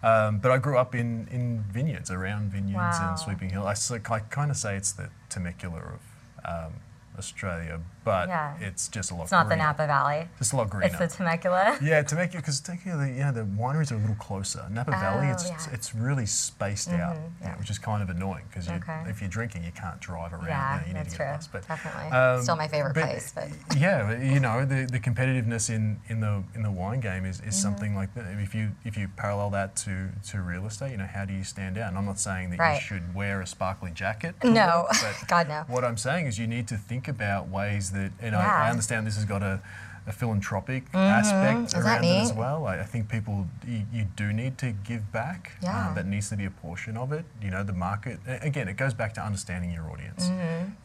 Um, 0.03 0.37
but 0.39 0.51
I 0.51 0.57
grew 0.57 0.77
up 0.77 0.93
in, 0.93 1.27
in 1.31 1.63
vineyards, 1.71 2.11
around 2.11 2.51
vineyards 2.51 2.99
Wow. 2.99 3.09
and 3.09 3.19
Sweeping 3.19 3.49
Hill. 3.49 3.65
I, 3.65 3.73
so 3.73 3.95
I 3.95 4.19
kind 4.19 4.51
of 4.51 4.57
say 4.57 4.75
it's 4.75 4.91
the 4.91 5.09
Temecula 5.29 5.79
of, 5.79 6.01
um, 6.45 6.73
Australia, 7.17 7.79
but 8.07 8.29
Yeah. 8.29 8.55
it's 8.67 8.87
just 8.87 9.11
a 9.11 9.15
lot. 9.15 9.23
It's 9.23 9.31
not 9.31 9.49
the. 9.49 9.57
Napa 9.57 9.85
Valley. 9.87 10.27
Just 10.37 10.53
a 10.53 10.55
lot 10.55 10.69
greener. 10.69 10.85
It's 10.87 10.97
the 10.97 11.07
Temecula. 11.07 11.77
Yeah, 11.81 12.01
Temecula, 12.03 12.41
because 12.41 12.59
Temecula, 12.61 13.07
you 13.07 13.19
know, 13.25 13.31
the 13.33 13.41
wineries 13.43 13.91
are 13.91 13.95
a 13.95 13.97
little 14.05 14.15
closer. 14.15 14.63
Napa 14.69 14.91
Valley, 14.91 15.27
Oh, 15.27 15.31
it's 15.31 15.47
yeah. 15.49 15.57
it's 15.73 15.93
really 15.95 16.25
spaced 16.25 16.89
out, 16.89 17.15
Mhm, 17.15 17.21
yeah, 17.41 17.47
yeah. 17.47 17.55
which 17.57 17.69
is 17.69 17.77
kind 17.79 18.01
of 18.03 18.09
annoying 18.09 18.45
because 18.49 18.69
Okay. 18.69 19.01
if 19.07 19.19
you're 19.19 19.29
drinking, 19.29 19.63
you 19.63 19.71
can't 19.71 19.99
drive 19.99 20.31
around. 20.33 20.45
Yeah, 20.47 20.75
you, 20.75 20.79
know, 20.81 20.87
you 20.87 20.93
need 20.93 20.99
that's 21.05 21.13
to 21.13 21.17
get 21.17 21.25
true. 21.25 21.33
a 21.33 21.37
bus. 21.37 21.47
But, 21.47 21.67
Definitely. 21.67 22.11
um, 22.17 22.41
Still 22.43 22.55
my 22.55 22.67
favorite 22.67 22.93
place, 22.93 23.31
but 23.35 23.49
yeah, 23.77 24.17
you 24.19 24.39
know, 24.39 24.63
the, 24.65 24.85
the 24.85 24.99
competitiveness 24.99 25.69
in, 25.69 25.99
in 26.07 26.19
the 26.21 26.43
in 26.55 26.61
the 26.63 26.71
wine 26.71 26.99
game 26.99 27.25
is, 27.25 27.37
Mm-hmm. 27.39 27.49
is 27.49 27.61
something 27.61 27.95
like 27.95 28.13
that. 28.15 28.25
If 28.39 28.53
you 28.55 28.71
if 28.85 28.95
you 28.97 29.07
parallel 29.17 29.49
that 29.51 29.75
to, 29.77 30.09
to 30.29 30.41
real 30.41 30.65
estate, 30.67 30.91
you 30.91 30.97
know, 30.97 31.05
how 31.17 31.25
do 31.25 31.33
you 31.33 31.43
stand 31.43 31.77
out? 31.77 31.89
And 31.89 31.97
I'm 31.97 32.05
not 32.05 32.19
saying 32.19 32.51
that 32.51 32.75
you 32.75 32.79
should 32.79 33.13
wear 33.15 33.41
a 33.41 33.47
sparkly 33.47 33.91
jacket. 33.91 34.35
No. 34.43 34.87
but 35.01 35.15
God, 35.27 35.47
no. 35.49 35.63
What 35.67 35.83
I'm 35.83 35.97
saying 35.97 36.27
is 36.27 36.37
you 36.39 36.47
need 36.47 36.67
to 36.69 36.77
think 36.77 37.07
about 37.07 37.47
ways 37.49 37.91
that, 37.91 37.96
and 38.21 38.35
I, 38.35 38.67
I 38.67 38.69
understand 38.69 39.05
this 39.07 39.15
has 39.15 39.25
got 39.25 39.43
a, 39.43 39.59
a 40.05 40.11
philanthropic 40.13 40.83
aspect 40.93 41.67
Is 41.67 41.73
around 41.75 42.03
it 42.05 42.21
as 42.21 42.33
well. 42.33 42.65
I, 42.65 42.79
I 42.79 42.83
think 42.83 43.09
people, 43.09 43.45
you, 43.67 43.83
you 43.91 44.05
do 44.15 44.31
need 44.31 44.57
to 44.59 44.71
give 44.71 45.11
back. 45.11 45.51
Uh, 45.57 45.65
Yeah. 45.67 45.93
that 45.95 46.05
needs 46.05 46.29
to 46.29 46.37
be 46.37 46.45
a 46.45 46.49
portion 46.51 46.95
of 46.97 47.11
it. 47.11 47.25
You 47.41 47.51
know, 47.51 47.63
the 47.63 47.73
market, 47.73 48.19
again, 48.27 48.67
it 48.69 48.77
goes 48.77 48.93
back 48.93 49.13
to 49.15 49.21
understanding 49.21 49.71
your 49.71 49.89
audience, 49.91 50.29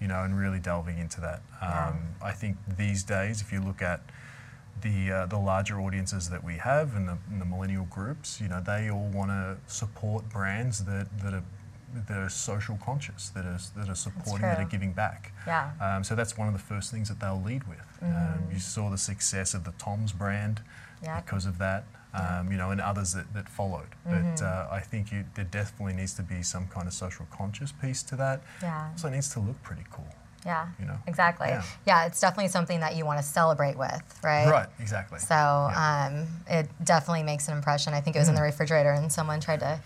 you 0.01 0.09
know, 0.09 0.23
and 0.25 0.37
really 0.39 0.59
delving 0.59 0.99
into 0.99 1.21
that. 1.21 1.41
Um, 1.61 1.69
Mm-hmm. 1.71 1.99
Yeah. 2.21 2.27
I 2.29 2.33
think 2.33 2.57
these 2.77 3.03
days, 3.05 3.41
if 3.41 3.53
you 3.53 3.61
look 3.61 3.81
at 3.83 4.01
the 4.81 5.13
uh, 5.13 5.27
the 5.27 5.39
larger 5.39 5.81
audiences 5.81 6.29
that 6.31 6.43
we 6.43 6.57
have 6.57 6.97
and 6.97 7.07
the, 7.09 7.17
and 7.31 7.41
the 7.41 7.45
millennial 7.45 7.85
groups, 7.85 8.41
you 8.41 8.49
know, 8.49 8.61
they 8.61 8.91
all 8.91 9.09
want 9.15 9.31
to 9.31 9.57
support 9.69 10.29
brands 10.29 10.85
that, 10.87 11.07
that 11.23 11.33
are 11.35 11.45
that 12.09 12.17
are 12.19 12.29
social 12.29 12.79
conscious, 12.85 13.29
that 13.31 13.45
are 13.45 13.59
that 13.77 13.89
are 13.89 13.95
supporting, 13.95 14.43
that 14.43 14.59
are 14.59 14.65
giving 14.65 14.93
back. 14.93 15.33
Yeah. 15.47 15.71
Um, 15.81 16.05
so 16.05 16.15
that's 16.15 16.37
one 16.39 16.47
of 16.49 16.55
the 16.55 16.61
first 16.61 16.91
things 16.91 17.09
that 17.09 17.21
they'll 17.21 17.41
lead 17.43 17.65
with. 17.69 17.87
Um, 18.03 18.45
you 18.53 18.59
saw 18.59 18.91
the 18.91 18.99
success 18.99 19.55
of 19.55 19.65
the 19.65 19.73
Tom's 19.79 20.13
brand 20.13 20.61
Mm-hmm. 21.03 21.17
Yep. 21.17 21.25
because 21.27 21.47
of 21.47 21.59
that, 21.59 21.83
um, 22.15 22.53
you 22.53 22.57
know, 22.57 22.71
and 22.71 22.81
others 22.81 23.13
that, 23.15 23.35
that 23.35 23.49
followed. 23.49 23.89
Mm-hmm. 24.09 24.35
But 24.37 24.43
uh, 24.43 24.69
I 24.71 24.79
think 24.79 25.11
you, 25.11 25.25
there 25.35 25.45
definitely 25.45 25.95
needs 25.95 26.15
to 26.15 26.23
be 26.23 26.43
some 26.45 26.69
kind 26.69 26.87
of 26.87 26.93
social 26.93 27.27
conscious 27.33 27.73
piece 27.73 28.05
to 28.05 28.15
that. 28.17 28.41
Yeah. 28.63 28.89
Also, 28.93 29.09
it 29.09 29.11
needs 29.11 29.29
to 29.35 29.41
look 29.41 29.61
pretty 29.65 29.83
cool. 29.91 30.07
yeah. 30.47 30.69
you 30.79 30.87
know? 30.87 30.99
Exactly. 31.09 31.49
Yeah. 31.49 31.65
Yeah. 31.87 32.07
it's 32.07 32.21
definitely 32.21 32.51
something 32.51 32.79
that 32.79 32.95
you 32.95 33.05
want 33.05 33.19
to 33.19 33.25
celebrate 33.25 33.77
with, 33.77 34.21
right? 34.23 34.49
Right, 34.49 34.69
exactly. 34.79 35.19
So 35.19 35.35
Yeah. 35.35 36.09
um, 36.13 36.29
it 36.49 36.69
definitely 36.85 37.25
makes 37.25 37.49
an 37.49 37.57
impression. 37.57 37.95
I 37.95 38.01
think 38.01 38.15
it 38.15 38.21
was 38.21 38.29
in 38.29 38.35
Mm. 38.35 38.39
the 38.39 38.43
refrigerator, 38.45 38.93
and 38.93 39.11
someone 39.13 39.41
tried 39.41 39.59
to 39.61 39.81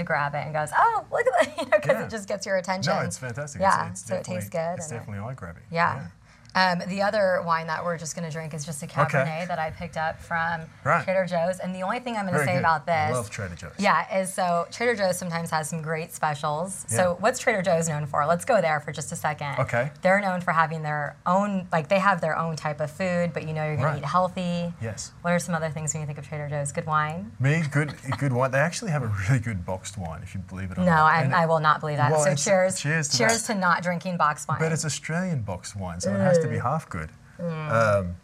to 0.00 0.04
grab 0.04 0.34
it 0.34 0.44
and 0.44 0.52
goes, 0.52 0.70
"Oh, 0.76 1.04
look 1.12 1.26
at 1.26 1.32
that!" 1.46 1.56
You 1.58 1.64
know, 1.70 1.78
because 1.78 1.96
Yeah. 1.98 2.04
it 2.06 2.10
just 2.10 2.26
gets 2.28 2.46
your 2.46 2.56
attention. 2.56 2.92
no, 2.94 3.00
it's 3.00 3.18
fantastic. 3.18 3.60
Yeah, 3.60 3.90
it's, 3.90 4.00
it's 4.00 4.08
so 4.08 4.14
it 4.16 4.24
tastes 4.24 4.48
definitely- 4.50 4.74
good. 4.74 4.78
It's 4.80 4.88
definitely 4.90 5.30
eye 5.30 5.34
grabbing. 5.34 5.62
Yeah. 5.70 6.06
Um, 6.54 6.82
the 6.88 7.02
other 7.02 7.42
wine 7.46 7.68
that 7.68 7.84
we're 7.84 7.96
just 7.96 8.16
going 8.16 8.26
to 8.28 8.32
drink 8.32 8.54
is 8.54 8.64
just 8.64 8.82
a 8.82 8.86
Cabernet 8.86 9.22
Okay. 9.22 9.44
that 9.46 9.58
I 9.58 9.70
picked 9.70 9.96
up 9.96 10.20
from 10.20 10.62
Right. 10.84 11.04
Trader 11.04 11.24
Joe's. 11.26 11.60
And 11.60 11.74
the 11.74 11.82
only 11.82 12.00
thing 12.00 12.16
I'm 12.16 12.26
going 12.26 12.38
to 12.38 12.44
say 12.44 12.54
good. 12.54 12.58
about 12.60 12.86
this, 12.86 12.94
I 12.94 13.10
love 13.12 13.30
Trader 13.30 13.54
Joe's. 13.54 13.72
yeah, 13.78 14.18
is 14.18 14.34
so 14.34 14.66
Trader 14.72 14.96
Joe's 14.96 15.16
sometimes 15.16 15.50
has 15.50 15.68
some 15.68 15.80
great 15.82 16.12
specials. 16.12 16.86
Yeah. 16.90 16.96
So 16.96 17.16
what's 17.20 17.38
Trader 17.38 17.62
Joe's 17.62 17.88
known 17.88 18.06
for? 18.06 18.26
Let's 18.26 18.44
go 18.44 18.60
there 18.60 18.80
for 18.80 18.90
just 18.92 19.12
a 19.12 19.16
second. 19.16 19.54
Okay. 19.60 19.90
They're 20.02 20.20
known 20.20 20.40
for 20.40 20.52
having 20.52 20.82
their 20.82 21.16
own, 21.26 21.68
like 21.70 21.88
they 21.88 21.98
have 22.00 22.20
their 22.20 22.36
own 22.36 22.56
type 22.56 22.80
of 22.80 22.90
food, 22.90 23.32
but 23.32 23.46
you 23.46 23.52
know 23.54 23.64
you're 23.64 23.76
going 23.76 23.84
Right. 23.86 23.92
to 23.94 23.98
eat 24.00 24.04
healthy. 24.04 24.74
Yes. 24.82 25.12
What 25.22 25.32
are 25.32 25.38
some 25.38 25.54
other 25.54 25.70
things 25.70 25.94
when 25.94 26.00
you 26.00 26.06
think 26.06 26.18
of 26.18 26.26
Trader 26.28 26.48
Joe's? 26.48 26.72
Good 26.72 26.86
wine? 26.86 27.30
Me, 27.38 27.62
good, 27.70 27.94
good 28.18 28.32
wine. 28.32 28.50
They 28.50 28.58
actually 28.58 28.90
have 28.90 29.02
a 29.02 29.12
really 29.28 29.38
good 29.38 29.64
boxed 29.64 29.96
wine, 29.98 30.20
if 30.22 30.34
you 30.34 30.40
believe 30.40 30.70
it 30.72 30.78
or 30.78 30.80
No, 30.80 30.86
not. 30.92 31.28
No, 31.28 31.36
I, 31.36 31.42
I 31.42 31.46
will 31.46 31.60
not 31.60 31.78
believe 31.80 31.98
that. 31.98 32.10
Well, 32.10 32.24
so 32.24 32.34
cheers. 32.34 32.80
cheers 32.80 33.08
to 33.08 33.18
cheers 33.18 33.46
that. 33.46 33.54
to 33.54 33.58
not 33.60 33.82
drinking 33.82 34.16
boxed 34.16 34.48
wine. 34.48 34.58
But 34.58 34.72
it's 34.72 34.84
Australian 34.84 35.42
boxed 35.42 35.76
wine, 35.76 36.00
so 36.00 36.12
it 36.12 36.18
has 36.18 36.38
to 36.40 36.48
be 36.48 36.58
half 36.58 36.88
good. 36.88 37.10
Um, 37.38 38.16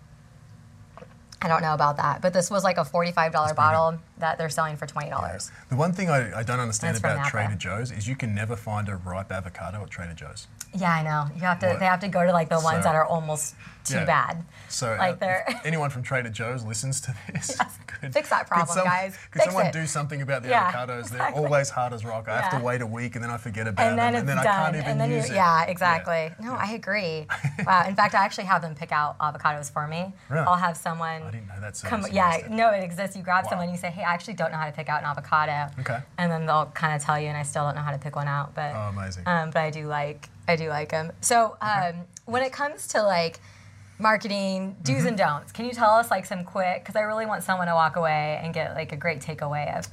I 1.42 1.48
don't 1.48 1.60
know 1.60 1.74
about 1.74 1.98
that, 1.98 2.22
but 2.22 2.32
this 2.32 2.50
was 2.50 2.64
like 2.64 2.78
a 2.78 2.84
forty-five 2.84 3.30
dollar 3.32 3.48
pretty 3.48 3.56
good. 3.56 3.62
bottle 3.62 3.98
that 4.18 4.38
they're 4.38 4.48
selling 4.48 4.76
for 4.76 4.86
twenty 4.86 5.10
dollars. 5.10 5.50
the 5.68 5.76
one 5.76 5.92
thing 5.92 6.08
I, 6.08 6.38
I 6.38 6.42
don't 6.42 6.60
understand 6.60 6.96
about 6.96 7.26
Trader 7.28 7.54
Joe's 7.56 7.92
is 7.92 8.08
you 8.08 8.16
can 8.16 8.34
never 8.34 8.56
find 8.56 8.88
a 8.88 8.96
ripe 8.96 9.30
avocado 9.30 9.82
at 9.82 9.90
Trader 9.90 10.14
Joe's. 10.14 10.48
Yeah, 10.74 10.90
I 10.92 11.02
know. 11.02 11.26
You 11.34 11.42
have 11.42 11.58
to. 11.60 11.68
What? 11.68 11.78
They 11.78 11.84
have 11.86 12.00
to 12.00 12.08
go 12.08 12.24
to 12.24 12.32
like 12.32 12.48
the 12.48 12.60
ones 12.60 12.78
So- 12.78 12.82
that 12.84 12.94
are 12.94 13.04
almost 13.04 13.54
too 13.84 13.94
Yeah. 13.96 14.04
bad. 14.04 14.44
So 14.68 14.96
Like 14.98 15.14
uh, 15.14 15.16
they're- 15.20 15.44
if 15.46 15.64
anyone 15.64 15.90
from 15.90 16.02
Trader 16.02 16.28
Joe's 16.30 16.64
listens 16.64 17.00
to 17.02 17.14
this, 17.32 17.56
could, 17.86 18.12
Fix 18.12 18.30
that 18.30 18.40
could 18.40 18.48
problem, 18.48 18.74
some- 18.78 18.84
guys. 18.84 19.16
Could 19.30 19.42
Fix 19.42 19.44
someone 19.44 19.66
it. 19.66 19.72
do 19.72 19.86
something 19.86 20.22
about 20.22 20.42
the 20.42 20.48
Yeah, 20.48 20.72
avocados? 20.72 21.00
exactly. 21.00 21.18
They're 21.18 21.44
always 21.46 21.70
hard 21.70 21.92
as 21.92 22.04
rock. 22.04 22.28
I 22.28 22.40
have 22.40 22.58
to 22.58 22.64
wait 22.64 22.80
a 22.80 22.86
week 22.86 23.14
and 23.14 23.22
then 23.22 23.30
I 23.30 23.36
forget 23.36 23.68
about 23.68 23.86
And 23.86 23.98
then 23.98 24.14
them, 24.14 24.20
and 24.20 24.28
then 24.28 24.36
done. 24.38 24.46
I 24.46 24.50
can't 24.64 24.76
even 24.76 24.86
and 24.88 25.00
then 25.00 25.10
use 25.12 25.28
you, 25.28 25.34
it. 25.34 25.36
yeah, 25.36 25.64
exactly. 25.66 26.32
No, 26.40 26.54
I 26.54 26.72
agree. 26.72 27.26
wow. 27.66 27.86
In 27.86 27.94
fact, 27.94 28.14
I 28.16 28.24
actually 28.24 28.44
have 28.46 28.60
them 28.60 28.74
pick 28.74 28.90
out 28.90 29.16
avocados 29.18 29.70
for 29.70 29.86
me. 29.86 30.12
Really? 30.30 30.44
I'll 30.46 30.56
have 30.56 30.76
someone. 30.76 31.35
Didn't 31.36 31.48
know 31.48 31.60
that 31.60 31.80
Come, 31.84 32.04
yeah, 32.10 32.28
existed. 32.34 32.52
no, 32.52 32.70
it 32.70 32.82
exists. 32.82 33.16
You 33.16 33.22
grab 33.22 33.44
Wow. 33.44 33.50
someone, 33.50 33.70
you 33.70 33.76
say, 33.76 33.90
"Hey, 33.90 34.02
I 34.02 34.12
actually 34.14 34.34
don't 34.34 34.50
know 34.52 34.58
how 34.58 34.66
to 34.66 34.72
pick 34.72 34.88
out 34.88 35.00
an 35.00 35.06
avocado," 35.06 35.68
Okay. 35.80 35.98
and 36.18 36.30
then 36.32 36.46
they'll 36.46 36.66
kind 36.66 36.94
of 36.94 37.02
tell 37.02 37.18
you, 37.18 37.28
and 37.28 37.36
I 37.36 37.42
still 37.42 37.64
don't 37.64 37.74
know 37.76 37.82
how 37.82 37.92
to 37.92 37.98
pick 37.98 38.16
one 38.16 38.28
out. 38.28 38.54
But 38.54 38.74
Oh, 38.74 38.88
amazing. 38.96 39.24
um, 39.26 39.50
but 39.50 39.60
I 39.62 39.70
do 39.70 39.86
like 39.86 40.28
I 40.48 40.56
do 40.56 40.68
like 40.68 40.90
them. 40.90 41.12
So 41.20 41.56
um, 41.60 42.04
when 42.24 42.42
it 42.42 42.52
comes 42.52 42.86
to 42.88 43.02
like 43.02 43.40
marketing 43.98 44.76
do's 44.82 44.98
Mm-hmm. 44.98 45.06
and 45.08 45.18
don'ts, 45.18 45.52
can 45.52 45.64
you 45.64 45.72
tell 45.72 45.90
us 45.90 46.10
like 46.10 46.26
some 46.26 46.44
quick? 46.44 46.82
Because 46.82 46.96
I 46.96 47.00
really 47.02 47.26
want 47.26 47.42
someone 47.42 47.66
to 47.68 47.74
walk 47.74 47.96
away 47.96 48.40
and 48.42 48.52
get 48.52 48.74
like 48.74 48.92
a 48.92 48.96
great 48.96 49.20
takeaway 49.20 49.76
of 49.76 49.86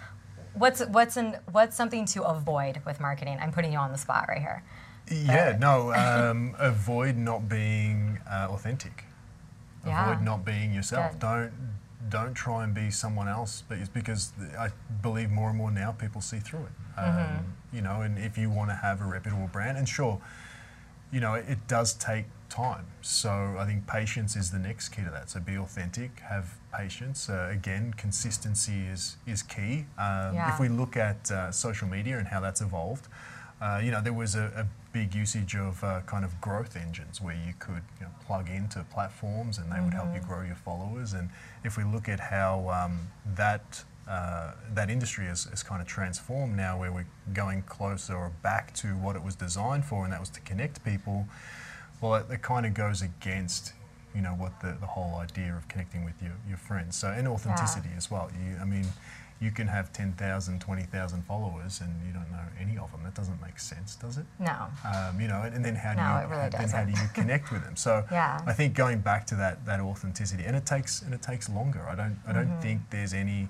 what's 0.53 0.85
what's 0.87 1.17
an, 1.17 1.37
what's 1.51 1.75
something 1.75 2.05
to 2.07 2.23
avoid 2.23 2.81
with 2.85 2.99
marketing. 2.99 3.37
I'm 3.41 3.51
putting 3.51 3.71
you 3.71 3.79
on 3.79 3.91
the 3.91 3.97
spot 3.97 4.25
right 4.27 4.39
here. 4.41 4.63
Yeah, 5.11 5.57
no, 5.59 5.93
um, 6.03 6.55
avoid 6.59 7.17
not 7.17 7.49
being 7.49 8.19
uh, 8.29 8.47
authentic. 8.49 9.05
Yeah. 9.85 10.11
Avoid 10.11 10.23
not 10.23 10.45
being 10.45 10.73
yourself. 10.73 11.11
Good. 11.13 11.19
Don't 11.19 11.51
don't 12.09 12.33
try 12.33 12.63
and 12.63 12.73
be 12.73 12.91
someone 12.91 13.27
else. 13.27 13.63
But 13.67 13.77
it's 13.79 13.89
because 13.89 14.33
I 14.57 14.69
believe 15.01 15.29
more 15.31 15.49
and 15.49 15.57
more 15.57 15.71
now 15.71 15.91
people 15.93 16.21
see 16.21 16.39
through 16.39 16.65
it. 16.65 16.99
Um, 16.99 17.05
Mm-hmm. 17.05 17.37
You 17.75 17.81
know, 17.81 18.01
and 18.01 18.19
if 18.19 18.37
you 18.37 18.49
want 18.51 18.69
to 18.69 18.75
have 18.75 19.01
a 19.01 19.05
reputable 19.05 19.47
brand, 19.51 19.77
and 19.79 19.89
sure, 19.89 20.21
you 21.11 21.19
know, 21.19 21.33
it, 21.33 21.45
it 21.49 21.67
does 21.67 21.93
take 21.93 22.25
time. 22.49 22.85
So 23.01 23.55
I 23.57 23.65
think 23.65 23.87
patience 23.87 24.35
is 24.35 24.51
the 24.51 24.59
next 24.59 24.89
key 24.89 25.03
to 25.03 25.09
that. 25.09 25.29
So 25.31 25.39
be 25.39 25.57
authentic, 25.57 26.19
have 26.19 26.53
patience. 26.71 27.29
Uh, 27.29 27.49
again, 27.51 27.93
consistency 27.97 28.85
is 28.91 29.17
is 29.25 29.41
key. 29.41 29.85
Um, 29.97 30.35
Yeah. 30.35 30.53
If 30.53 30.59
we 30.59 30.69
look 30.69 30.95
at 30.97 31.31
uh, 31.31 31.51
social 31.51 31.87
media 31.87 32.19
and 32.19 32.27
how 32.27 32.39
that's 32.41 32.61
evolved, 32.61 33.07
uh, 33.59 33.79
you 33.83 33.89
know, 33.91 34.01
there 34.01 34.13
was 34.13 34.35
a, 34.35 34.45
a 34.55 34.65
big 34.93 35.13
usage 35.15 35.55
of 35.55 35.83
uh, 35.83 36.01
kind 36.05 36.23
of 36.23 36.39
growth 36.39 36.75
engines 36.77 37.19
where 37.19 37.35
you 37.35 37.53
could 37.59 37.81
you 37.99 38.05
know, 38.05 38.11
plug 38.25 38.47
into 38.49 38.83
platforms 38.93 39.57
and 39.57 39.71
they 39.71 39.81
would 39.81 39.93
help 39.93 40.13
you 40.13 40.21
Mm-hmm. 40.21 40.29
grow 40.29 40.43
your 40.43 40.55
followers. 40.55 41.13
And 41.13 41.29
if 41.63 41.77
we 41.77 41.83
look 41.83 42.07
at 42.07 42.19
how 42.19 42.69
um, 42.69 42.99
that 43.35 43.83
uh, 44.07 44.51
that 44.73 44.89
industry 44.89 45.25
has, 45.25 45.45
has 45.45 45.63
kind 45.63 45.81
of 45.81 45.87
transformed 45.87 46.55
now, 46.57 46.77
where 46.77 46.91
we're 46.91 47.07
going 47.33 47.61
closer 47.63 48.13
or 48.15 48.31
back 48.41 48.73
to 48.75 48.87
what 48.97 49.15
it 49.15 49.23
was 49.23 49.35
designed 49.35 49.85
for, 49.85 50.03
and 50.03 50.11
that 50.13 50.19
was 50.19 50.29
to 50.29 50.41
connect 50.41 50.83
people. 50.83 51.25
Well, 52.01 52.15
it, 52.15 52.25
it 52.29 52.41
kind 52.41 52.65
of 52.65 52.73
goes 52.73 53.01
against, 53.01 53.73
you 54.13 54.21
know, 54.21 54.31
what 54.43 54.59
the, 54.59 54.75
the 54.81 54.85
whole 54.87 55.15
idea 55.19 55.55
of 55.55 55.67
connecting 55.69 56.03
with 56.03 56.21
your, 56.21 56.33
your 56.47 56.57
friends. 56.57 56.97
So, 56.97 57.07
and 57.07 57.27
authenticity 57.27 57.89
as 57.95 58.11
well. 58.11 58.29
You, 58.45 58.57
I 58.61 58.65
mean, 58.65 58.85
you 59.43 59.51
can 59.51 59.67
have 59.67 59.91
10,000, 59.91 60.61
20,000 60.61 61.21
followers 61.25 61.81
and 61.81 61.91
you 62.07 62.13
don't 62.13 62.31
know 62.31 62.45
any 62.59 62.77
of 62.77 62.89
them. 62.91 63.01
That 63.03 63.13
doesn't 63.13 63.41
make 63.41 63.59
sense, 63.59 63.95
does 63.95 64.17
it? 64.17 64.25
No. 64.39 64.67
Um, 64.85 65.19
you 65.19 65.27
know, 65.27 65.41
and, 65.41 65.53
and 65.55 65.65
then 65.65 65.75
how 65.75 65.91
do 65.93 65.99
No, 65.99 66.21
you 66.21 66.27
really 66.35 66.49
then 66.49 66.69
how 66.69 66.83
do 66.85 66.91
you 66.91 67.07
connect 67.13 67.51
with 67.51 67.63
them? 67.65 67.75
So 67.75 68.05
Yeah. 68.11 68.39
I 68.47 68.53
think 68.53 68.73
going 68.73 68.99
back 69.01 69.27
to 69.27 69.35
that 69.35 69.65
that 69.65 69.79
authenticity, 69.81 70.43
and 70.45 70.55
it 70.55 70.65
takes 70.65 71.01
and 71.01 71.13
it 71.13 71.21
takes 71.21 71.49
longer. 71.49 71.85
I 71.89 71.95
don't 71.95 72.17
I 72.27 72.31
don't 72.31 72.47
Mm-hmm. 72.47 72.61
think 72.61 72.81
there's 72.89 73.13
any 73.13 73.49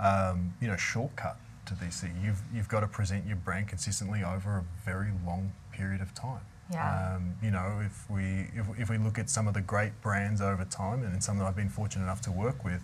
um, 0.00 0.52
you 0.60 0.68
know 0.68 0.76
shortcut 0.76 1.36
to 1.66 1.74
these 1.76 2.00
things. 2.00 2.14
You've 2.24 2.42
you've 2.54 2.68
got 2.68 2.80
to 2.80 2.88
present 2.88 3.26
your 3.26 3.36
brand 3.36 3.68
consistently 3.68 4.22
over 4.24 4.58
a 4.58 4.64
very 4.84 5.10
long 5.24 5.52
period 5.72 6.00
of 6.02 6.12
time. 6.14 6.40
Yeah. 6.70 7.14
Um, 7.16 7.34
you 7.42 7.50
know, 7.50 7.80
if 7.84 8.08
we 8.10 8.48
if, 8.54 8.66
if 8.78 8.90
we 8.90 8.98
look 8.98 9.18
at 9.18 9.28
some 9.30 9.46
of 9.48 9.54
the 9.54 9.60
great 9.60 9.92
brands 10.02 10.40
over 10.40 10.64
time, 10.64 11.02
and 11.04 11.22
some 11.22 11.38
that 11.38 11.44
I've 11.46 11.56
been 11.56 11.68
fortunate 11.68 12.04
enough 12.04 12.20
to 12.22 12.32
work 12.32 12.64
with. 12.64 12.82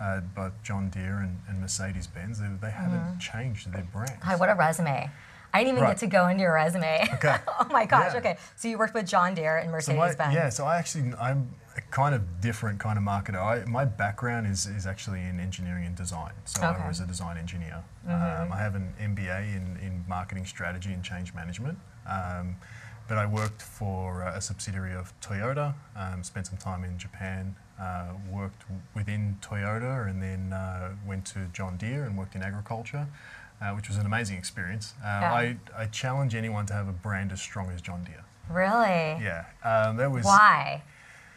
Uh, 0.00 0.20
both 0.34 0.52
John 0.62 0.88
Deere 0.88 1.18
and, 1.18 1.38
and 1.46 1.60
Mercedes 1.60 2.06
Benz, 2.06 2.40
they, 2.40 2.46
they 2.62 2.70
haven't 2.70 3.18
changed 3.18 3.70
their 3.72 3.82
brands. 3.92 4.12
Hi, 4.22 4.34
what 4.36 4.48
a 4.48 4.54
resume. 4.54 5.10
I 5.52 5.58
didn't 5.58 5.72
even 5.72 5.82
Right. 5.82 5.90
get 5.90 5.98
to 5.98 6.06
go 6.06 6.28
into 6.28 6.42
your 6.42 6.54
resume. 6.54 7.06
Okay. 7.14 7.36
oh 7.58 7.66
my 7.70 7.84
gosh. 7.84 8.12
Yeah. 8.14 8.18
Okay. 8.20 8.36
So 8.56 8.68
you 8.68 8.78
worked 8.78 8.94
with 8.94 9.06
John 9.06 9.34
Deere 9.34 9.58
and 9.58 9.66
So 9.68 9.72
Mercedes 9.72 9.98
my, 9.98 10.14
Benz. 10.14 10.34
yeah, 10.34 10.48
so 10.48 10.64
I 10.64 10.78
actually 10.78 11.12
I'm 11.20 11.54
a 11.76 11.80
kind 11.90 12.14
of 12.14 12.40
different 12.40 12.78
kind 12.80 12.96
of 12.98 13.04
marketer. 13.04 13.36
I, 13.42 13.64
my 13.68 13.84
background 13.84 14.46
is, 14.46 14.64
is 14.66 14.86
actually 14.86 15.20
in 15.20 15.38
engineering 15.38 15.84
and 15.84 15.94
design. 15.94 16.32
So 16.46 16.62
Okay. 16.66 16.80
I 16.82 16.88
was 16.88 17.00
a 17.00 17.06
design 17.06 17.36
engineer. 17.36 17.82
Um, 18.08 18.50
I 18.52 18.56
have 18.58 18.74
an 18.76 18.94
MBA 18.98 19.54
in, 19.54 19.76
in 19.82 20.04
marketing 20.08 20.46
strategy 20.46 20.92
and 20.94 21.02
change 21.04 21.34
management. 21.34 21.78
Um, 22.08 22.56
but 23.10 23.18
I 23.18 23.26
worked 23.26 23.60
for 23.60 24.22
uh, 24.22 24.36
a 24.36 24.40
subsidiary 24.40 24.94
of 24.94 25.12
Toyota. 25.20 25.74
Um, 25.96 26.22
spent 26.22 26.46
some 26.46 26.58
time 26.58 26.84
in 26.84 26.96
Japan. 26.96 27.56
Uh, 27.78 28.12
worked 28.30 28.62
within 28.94 29.36
Toyota, 29.42 30.08
and 30.08 30.22
then 30.22 30.52
uh, 30.52 30.90
went 31.04 31.24
to 31.24 31.40
John 31.52 31.76
Deere 31.76 32.04
and 32.04 32.16
worked 32.16 32.36
in 32.36 32.42
agriculture. 32.42 33.08
Uh, 33.60 33.72
which 33.72 33.88
was 33.88 33.98
an 33.98 34.06
amazing 34.06 34.38
experience. 34.38 34.94
Uh, 35.02 35.18
Yeah. 35.20 35.34
I, 35.34 35.56
I 35.76 35.86
challenge 35.86 36.34
anyone 36.34 36.64
to 36.66 36.72
have 36.72 36.88
a 36.88 36.92
brand 36.92 37.30
as 37.30 37.42
strong 37.42 37.70
as 37.70 37.82
John 37.82 38.04
Deere. 38.04 38.24
Really? 38.48 39.22
Yeah, 39.22 39.44
um, 39.62 39.96
that 39.98 40.10
was 40.10 40.24
Why? 40.24 40.82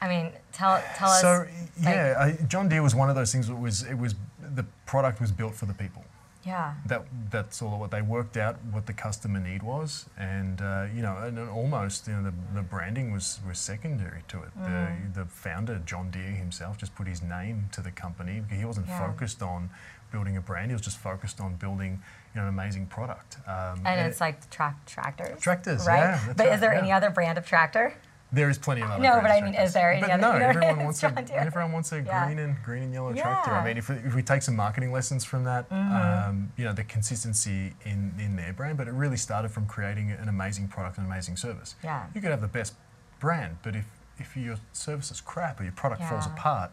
I 0.02 0.08
mean, 0.08 0.32
tell 0.54 0.82
tell 0.96 1.10
us. 1.10 1.22
So 1.22 1.46
yeah, 1.82 2.16
I, 2.18 2.44
John 2.46 2.70
Deere 2.70 2.82
was 2.82 2.96
one 2.96 3.10
of 3.10 3.16
those 3.16 3.32
things. 3.34 3.48
That 3.48 3.60
was 3.60 3.84
it 3.84 3.98
was 3.98 4.16
the 4.56 4.66
product 4.86 5.20
was 5.20 5.32
built 5.34 5.54
for 5.54 5.66
the 5.66 5.74
people. 5.74 6.06
Yeah. 6.46 6.74
That 6.88 7.06
that's 7.32 7.62
all 7.62 7.80
what 7.80 7.92
they 7.92 8.02
worked 8.02 8.38
out 8.38 8.58
what 8.72 8.86
the 8.86 8.94
customer 8.94 9.40
need 9.40 9.64
was, 9.64 10.06
and 10.18 10.62
uh, 10.62 10.86
you 10.96 11.02
know, 11.02 11.18
and, 11.18 11.38
and 11.40 11.50
almost 11.50 12.08
you 12.08 12.14
know 12.14 12.24
the, 12.24 12.34
the 12.56 12.62
branding 12.62 13.12
was 13.14 13.40
was 13.48 13.60
secondary 13.60 14.22
to 14.28 14.38
it. 14.44 14.50
Mm. 14.60 15.14
The 15.14 15.22
the 15.22 15.26
founder 15.28 15.82
John 15.86 16.12
Deere 16.12 16.32
himself 16.32 16.78
just 16.78 16.96
put 16.96 17.08
his 17.08 17.22
name 17.22 17.70
to 17.72 17.82
the 17.82 17.92
company. 17.92 18.42
because 18.42 18.58
He 18.60 18.66
wasn't 18.66 18.88
Yeah. 18.88 19.08
focused 19.08 19.42
on 19.42 19.70
building 20.12 20.38
a 20.38 20.42
brand. 20.42 20.68
He 20.70 20.74
was 20.74 20.82
just 20.82 20.98
focused 20.98 21.40
on 21.42 21.56
building 21.56 22.02
you 22.36 22.42
know 22.42 22.48
an 22.48 22.54
amazing 22.54 22.86
product. 22.88 23.38
Um, 23.48 23.82
And 23.86 24.00
it's 24.08 24.20
like 24.22 24.50
track 24.50 24.86
tractors. 24.86 25.40
Tractors, 25.42 25.88
right? 25.88 26.00
yeah, 26.00 26.34
but 26.36 26.46
right, 26.46 26.54
is 26.56 26.60
there 26.62 26.74
yeah. 26.74 26.80
any 26.80 26.92
other 26.92 27.10
brand 27.10 27.38
of 27.38 27.46
tractor? 27.46 27.94
There 28.34 28.50
is 28.50 28.58
plenty 28.58 28.82
of 28.82 28.90
other. 28.90 29.04
No, 29.04 29.20
but 29.22 29.30
I 29.30 29.42
mean, 29.42 29.54
is 29.54 29.74
there 29.74 29.92
any 29.92 30.02
but 30.02 30.10
other- 30.10 30.22
No, 30.22 30.32
everyone 30.50 30.84
wants 30.86 31.04
a 31.04 31.36
everyone 31.36 31.72
wants 31.72 31.92
a 31.92 32.02
Yeah. 32.02 32.26
green 32.26 32.40
and 32.40 32.56
green 32.64 32.84
and 32.84 32.92
yellow 32.94 33.14
tractor. 33.14 33.52
I 33.52 33.64
mean, 33.64 33.78
if 33.78 33.90
we, 33.90 33.96
if 33.98 34.16
we 34.16 34.24
take 34.24 34.42
some 34.42 34.56
marketing 34.56 34.92
lessons 34.92 35.24
from 35.24 35.44
that, 35.44 35.72
um, 35.72 36.52
you 36.58 36.66
know, 36.66 36.74
the 36.74 36.84
consistency 36.84 37.74
in 37.86 38.14
in 38.20 38.36
their 38.36 38.52
brand, 38.52 38.78
but 38.78 38.88
it 38.88 38.94
really 38.94 39.18
started 39.18 39.50
from 39.52 39.68
creating 39.68 40.12
an 40.12 40.28
amazing 40.30 40.68
product 40.68 40.98
and 40.98 41.06
amazing 41.06 41.38
service. 41.38 41.76
Yeah. 41.84 42.08
You 42.16 42.22
could 42.22 42.32
have 42.32 42.42
the 42.42 42.48
best 42.48 42.74
brand, 43.20 43.58
but 43.62 43.76
if 43.76 43.86
if 44.18 44.36
your 44.36 44.58
service 44.74 45.12
is 45.12 45.22
crap 45.22 45.60
or 45.60 45.64
your 45.64 45.74
product 45.74 46.04
falls 46.04 46.26
apart, 46.26 46.72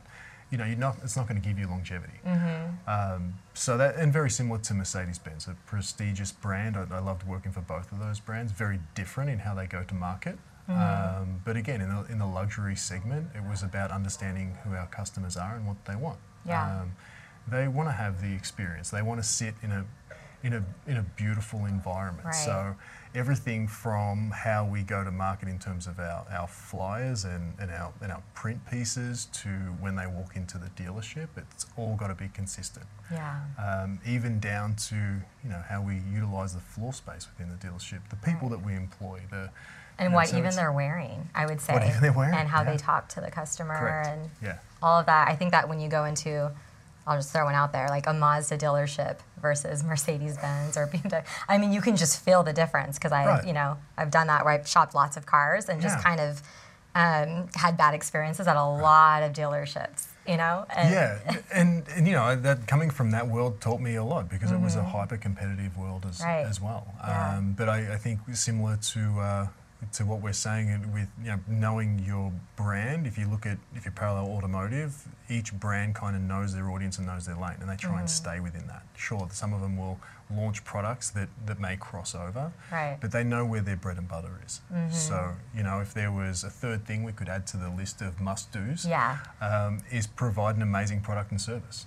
you 0.51 0.59
know, 0.59 0.65
you're 0.65 0.77
not. 0.79 0.97
It's 1.05 1.17
not 1.17 1.29
going 1.29 1.41
to 1.41 1.47
give 1.47 1.59
you 1.59 1.67
longevity. 1.67 2.21
Mm-hmm. 2.27 2.91
Um, 2.91 3.35
so 3.55 3.77
that 3.77 3.97
and 3.97 4.13
very 4.13 4.31
similar 4.31 4.59
to 4.61 4.75
Mercedes-Benz, 4.75 5.47
a 5.47 5.57
prestigious 5.67 6.33
brand. 6.33 6.77
I, 6.77 6.87
I 6.91 6.99
loved 7.01 7.27
working 7.27 7.53
for 7.53 7.61
both 7.61 7.93
of 7.93 7.99
those 8.01 8.19
brands. 8.19 8.51
Very 8.53 8.81
different 8.95 9.31
in 9.31 9.41
how 9.41 9.55
they 9.55 9.67
go 9.67 9.83
to 9.85 9.95
market. 9.95 10.39
Mm-hmm. 10.71 11.23
Um, 11.23 11.41
but 11.45 11.57
again, 11.57 11.81
in 11.81 11.89
the, 11.89 12.05
in 12.13 12.19
the 12.19 12.27
luxury 12.27 12.77
segment, 12.77 13.29
it 13.35 13.43
was 13.49 13.63
about 13.63 13.91
understanding 13.91 14.57
who 14.65 14.75
our 14.75 14.87
customers 14.87 15.37
are 15.37 15.57
and 15.57 15.67
what 15.67 15.85
they 15.85 15.97
want. 15.97 16.19
Yeah. 16.47 16.83
Um, 16.83 16.93
they 17.49 17.69
want 17.69 17.89
to 17.89 17.93
have 17.93 18.23
the 18.23 18.33
experience. 18.33 18.91
They 18.91 19.03
want 19.03 19.21
to 19.21 19.27
sit 19.27 19.55
in 19.63 19.73
a 19.73 19.85
in 20.43 20.55
a 20.55 20.65
in 20.87 20.97
a 20.97 21.03
beautiful 21.03 21.67
environment. 21.67 22.25
Right. 22.25 22.35
So 22.35 22.75
everything 23.15 23.67
from 23.67 24.31
how 24.31 24.65
we 24.65 24.83
go 24.83 25.03
to 25.05 25.11
market 25.11 25.49
in 25.49 25.59
terms 25.59 25.87
of 25.87 25.99
our, 25.99 26.25
our 26.31 26.47
flyers 26.47 27.25
and, 27.25 27.55
and 27.59 27.71
our 27.71 27.93
and 28.01 28.13
our 28.13 28.23
print 28.35 28.61
pieces 28.71 29.27
to 29.33 29.49
when 29.81 29.97
they 29.97 30.07
walk 30.07 30.37
into 30.37 30.59
the 30.59 30.69
dealership, 30.71 31.29
it's 31.37 31.67
all 31.77 31.97
got 31.97 32.09
to 32.09 32.15
be 32.15 32.29
consistent. 32.29 32.87
Yeah. 33.11 33.41
Um, 33.59 34.01
even 34.07 34.41
down 34.41 34.77
to 34.89 34.95
you 34.95 35.51
know 35.51 35.63
how 35.69 35.83
we 35.83 36.01
utilize 36.13 36.55
the 36.55 36.61
floor 36.61 36.93
space 36.93 37.27
within 37.31 37.51
the 37.51 37.67
dealership, 37.67 38.01
the 38.09 38.17
people 38.17 38.49
that 38.51 38.65
we 38.65 38.75
employ, 38.75 39.21
the 39.31 39.51
And 40.01 40.13
what 40.15 40.29
so 40.29 40.39
even 40.39 40.55
they're 40.57 40.73
wearing, 40.73 41.29
I 41.35 41.47
would 41.47 41.61
say. 41.61 41.73
What 41.75 41.87
even 41.87 42.01
they're 42.01 42.13
wearing, 42.13 42.35
And 42.35 42.49
how 42.49 42.63
yeah. 42.63 42.71
they 42.73 42.77
talk 42.77 43.09
to 43.11 43.21
the 43.21 43.31
customer 43.31 43.77
correct. 43.79 44.09
and 44.09 44.31
yeah. 44.43 44.57
all 44.83 44.99
of 44.99 45.07
that. 45.07 45.29
I 45.29 45.37
think 45.37 45.51
that 45.53 45.69
when 45.69 45.79
you 45.79 45.89
go 45.89 46.05
into, 46.05 46.51
I'll 47.07 47.17
just 47.19 47.33
throw 47.33 47.45
one 47.45 47.55
out 47.55 47.73
there, 47.73 47.89
like 47.89 48.07
a 48.07 48.13
Mazda 48.15 48.59
dealership 48.59 49.17
versus 49.41 49.85
Mercedes 49.85 50.37
Benz 50.39 50.77
or 50.77 50.87
BMW. 50.87 51.25
I 51.49 51.59
mean, 51.59 51.73
you 51.73 51.81
can 51.81 51.97
just 51.97 52.23
feel 52.25 52.43
the 52.43 52.53
difference 52.53 52.99
because 52.99 53.13
I, 53.13 53.27
Right. 53.27 53.47
you 53.47 53.53
know, 53.53 53.77
I've 53.97 54.11
done 54.11 54.27
that 54.29 54.45
where 54.45 54.55
I've 54.55 54.67
shopped 54.69 54.95
lots 54.95 55.17
of 55.17 55.27
cars 55.27 55.69
and 55.69 55.81
just 55.83 55.97
Yeah. 55.99 56.03
kind 56.03 56.21
of 56.21 56.43
um, 56.95 57.49
had 57.55 57.77
bad 57.77 57.95
experiences 57.95 58.49
at 58.49 58.57
a 58.57 58.65
lot 58.65 59.23
of 59.23 59.33
dealerships. 59.33 60.07
You 60.27 60.37
know. 60.37 60.67
And 60.75 60.91
yeah, 60.95 61.19
and, 61.53 61.85
and 61.97 62.07
you 62.07 62.13
know 62.13 62.37
that 62.37 62.67
coming 62.67 62.91
from 62.91 63.11
that 63.13 63.27
world 63.29 63.61
taught 63.61 63.81
me 63.81 63.95
a 63.97 64.05
lot 64.05 64.29
because 64.29 64.51
it 64.53 64.61
was 64.61 64.77
a 64.77 64.85
hyper 64.85 65.17
competitive 65.17 65.77
world 65.77 66.05
as, 66.09 66.19
Mm-hmm. 66.21 66.29
Right. 66.29 66.47
as 66.47 66.61
well. 66.61 66.87
Yeah. 66.99 67.37
Um, 67.39 67.53
but 67.57 67.69
I, 67.69 67.95
I 67.95 67.97
think 67.97 68.21
similar 68.35 68.77
to 68.77 69.21
uh, 69.21 69.47
to 69.93 70.05
what 70.05 70.21
we're 70.21 70.33
saying 70.33 70.69
it 70.69 70.87
with 70.89 71.09
you 71.23 71.31
know 71.31 71.41
knowing 71.49 71.99
your 72.07 72.33
brand. 72.57 73.07
If 73.07 73.17
you 73.19 73.27
look 73.29 73.47
at 73.47 73.59
if 73.75 73.85
you 73.85 73.91
parallel 73.91 74.27
automotive, 74.31 75.07
each 75.29 75.53
brand 75.55 75.95
kind 75.95 76.15
of 76.17 76.23
knows 76.23 76.55
their 76.55 76.71
audience 76.71 76.99
and 76.99 77.07
knows 77.07 77.27
their 77.27 77.37
lane, 77.37 77.57
and 77.61 77.69
they 77.69 77.77
try 77.77 77.91
Mm-hmm. 77.91 78.01
and 78.01 78.11
stay 78.11 78.41
within 78.41 78.67
that. 78.69 78.83
Sure, 78.97 79.29
some 79.33 79.53
of 79.53 79.61
them 79.61 79.77
will 79.77 79.99
launch 80.35 80.65
products 80.65 81.11
that, 81.11 81.29
that 81.47 81.59
may 81.61 81.77
cross 81.77 82.15
over, 82.15 82.53
Right. 82.71 82.97
but 83.01 83.11
they 83.13 83.25
know 83.25 83.45
where 83.45 83.61
their 83.61 83.77
bread 83.77 83.99
and 83.99 84.09
butter 84.09 84.41
is. 84.47 84.61
Mm-hmm. 84.73 84.93
So 84.93 85.33
you 85.55 85.63
know 85.63 85.81
if 85.81 85.93
there 85.95 86.13
was 86.13 86.45
a 86.45 86.51
third 86.51 86.87
thing 86.87 87.03
we 87.05 87.13
could 87.13 87.29
add 87.29 87.47
to 87.49 87.57
the 87.57 87.69
list 87.71 88.01
of 88.03 88.21
must 88.21 88.53
dos 88.53 88.85
Yeah. 88.85 89.19
um, 89.41 89.81
is 89.91 90.07
provide 90.07 90.57
an 90.57 90.63
amazing 90.63 91.01
product 91.01 91.31
and 91.31 91.41
service, 91.41 91.87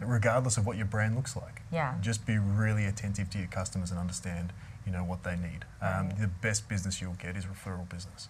regardless 0.00 0.56
of 0.56 0.66
what 0.66 0.76
your 0.76 0.86
brand 0.86 1.14
looks 1.16 1.36
like. 1.36 1.56
Mm-hmm. 1.66 1.74
Yeah. 1.76 1.94
Just 2.00 2.26
be 2.26 2.38
really 2.38 2.86
attentive 2.86 3.30
to 3.30 3.38
your 3.38 3.48
customers 3.48 3.90
and 3.90 3.98
understand, 4.00 4.52
you 4.86 4.92
know, 4.92 5.04
what 5.04 5.22
they 5.22 5.36
need. 5.36 5.64
Um, 5.80 6.08
Right. 6.08 6.18
the 6.18 6.28
best 6.28 6.68
business 6.68 7.00
you'll 7.00 7.14
get 7.14 7.36
is 7.36 7.46
referral 7.46 7.88
business. 7.88 8.28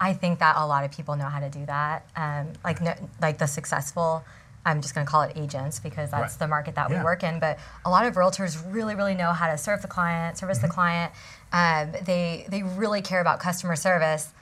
I 0.00 0.12
think 0.14 0.38
that 0.40 0.56
a 0.56 0.66
lot 0.66 0.84
of 0.84 0.90
people 0.90 1.14
know 1.16 1.26
how 1.28 1.40
to 1.40 1.50
do 1.50 1.64
that. 1.66 2.06
Um, 2.16 2.52
like 2.64 2.80
no, 2.80 2.94
like 3.20 3.38
the 3.38 3.46
successful, 3.46 4.24
I'm 4.66 4.82
just 4.82 4.94
going 4.94 5.06
to 5.06 5.10
call 5.10 5.22
it 5.22 5.32
agents 5.36 5.78
because 5.80 6.10
that's 6.10 6.34
Right. 6.34 6.38
the 6.40 6.48
market 6.48 6.74
that 6.74 6.90
we 6.90 6.96
work 6.96 7.22
in. 7.22 7.38
But 7.38 7.58
a 7.84 7.90
lot 7.90 8.04
of 8.06 8.14
realtors 8.16 8.62
really, 8.72 8.94
really 8.94 9.14
know 9.14 9.32
how 9.32 9.46
to 9.50 9.56
serve 9.56 9.80
the 9.82 9.88
client, 9.88 10.36
service 10.36 10.58
Mm-hmm. 10.58 10.66
the 10.66 10.72
client. 10.72 11.12
Um, 11.52 11.92
they 12.04 12.44
they 12.48 12.62
really 12.62 13.00
care 13.00 13.20
about 13.20 13.40
customer 13.40 13.76
service. 13.76 14.32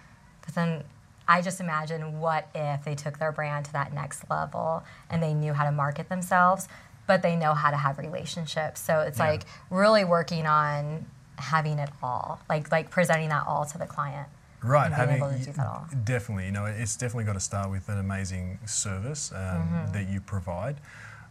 But 0.45 0.55
then 0.55 0.85
I 1.29 1.43
just 1.43 1.61
imagine 1.61 2.21
what 2.21 2.49
if 2.55 2.85
they 2.85 2.95
took 2.95 3.19
their 3.19 3.33
brand 3.33 3.67
to 3.67 3.73
that 3.75 3.93
next 3.93 4.29
level 4.31 4.83
and 5.11 5.23
they 5.23 5.35
knew 5.35 5.53
how 5.53 5.65
to 5.65 5.73
market 5.73 6.09
themselves, 6.09 6.69
but 7.07 7.23
they 7.23 7.37
know 7.37 7.55
how 7.55 7.71
to 7.71 7.77
have 7.77 7.99
relationships. 7.99 8.81
So 8.81 9.01
it's 9.01 9.19
Yeah. 9.19 9.29
like 9.31 9.43
really 9.71 10.05
working 10.05 10.47
on 10.47 11.07
having 11.39 11.79
it 11.79 11.91
all, 12.03 12.41
like 12.49 12.73
like 12.73 12.91
presenting 12.91 13.29
that 13.29 13.47
all 13.47 13.65
to 13.67 13.79
the 13.79 13.87
client. 13.87 14.29
Right, 14.67 14.93
having 14.93 15.17
able 15.17 15.31
to 15.31 15.39
do 15.39 15.53
that 15.53 15.67
all. 15.67 15.87
definitely, 16.05 16.47
you 16.47 16.53
know, 16.53 16.67
it's 16.67 16.97
definitely 16.97 17.25
got 17.25 17.35
to 17.35 17.41
start 17.41 17.71
with 17.71 17.89
an 17.89 17.99
amazing 17.99 18.59
service 18.67 19.33
um, 19.33 19.39
Mm-hmm. 19.39 19.93
that 19.93 20.09
you 20.09 20.21
provide, 20.21 20.77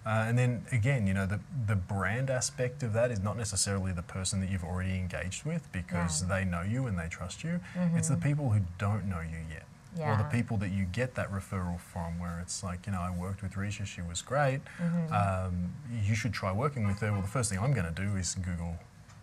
uh, 0.06 0.26
and 0.28 0.38
then 0.38 0.64
again, 0.72 1.08
you 1.08 1.14
know, 1.14 1.26
the 1.26 1.40
the 1.68 1.76
brand 1.76 2.30
aspect 2.30 2.84
of 2.84 2.94
that 2.94 3.10
is 3.12 3.20
not 3.22 3.38
necessarily 3.38 3.92
the 3.92 4.04
person 4.04 4.40
that 4.42 4.50
you've 4.52 4.64
already 4.64 4.96
engaged 4.98 5.46
with 5.46 5.64
because 5.72 6.22
Yeah. 6.22 6.30
they 6.34 6.46
know 6.46 6.62
you 6.62 6.88
and 6.88 6.98
they 6.98 7.08
trust 7.10 7.44
you. 7.44 7.60
It's 7.96 8.08
the 8.10 8.18
people 8.18 8.52
who 8.52 8.62
don't 8.78 9.06
know 9.10 9.22
you 9.22 9.40
yet. 9.50 9.64
Or 9.98 10.18
the 10.18 10.26
people 10.38 10.58
that 10.58 10.72
you 10.72 10.84
get 10.84 11.16
that 11.16 11.32
referral 11.32 11.80
from, 11.80 12.20
where 12.20 12.40
it's 12.42 12.62
like, 12.64 12.86
you 12.86 12.92
know, 12.92 13.00
I 13.00 13.12
worked 13.18 13.42
with 13.42 13.54
Risha, 13.54 13.86
she 13.86 14.02
was 14.02 14.22
great. 14.22 14.60
Mm-hmm. 14.78 15.14
Um, 15.14 15.74
you 16.04 16.16
should 16.16 16.34
try 16.34 16.52
working 16.52 16.86
with 16.86 17.00
her. 17.00 17.14
Well, 17.14 17.22
the 17.22 17.30
first 17.30 17.50
thing 17.50 17.60
I'm 17.60 17.72
going 17.74 17.88
to 17.94 18.02
do 18.06 18.18
is 18.18 18.36
Google 18.36 18.76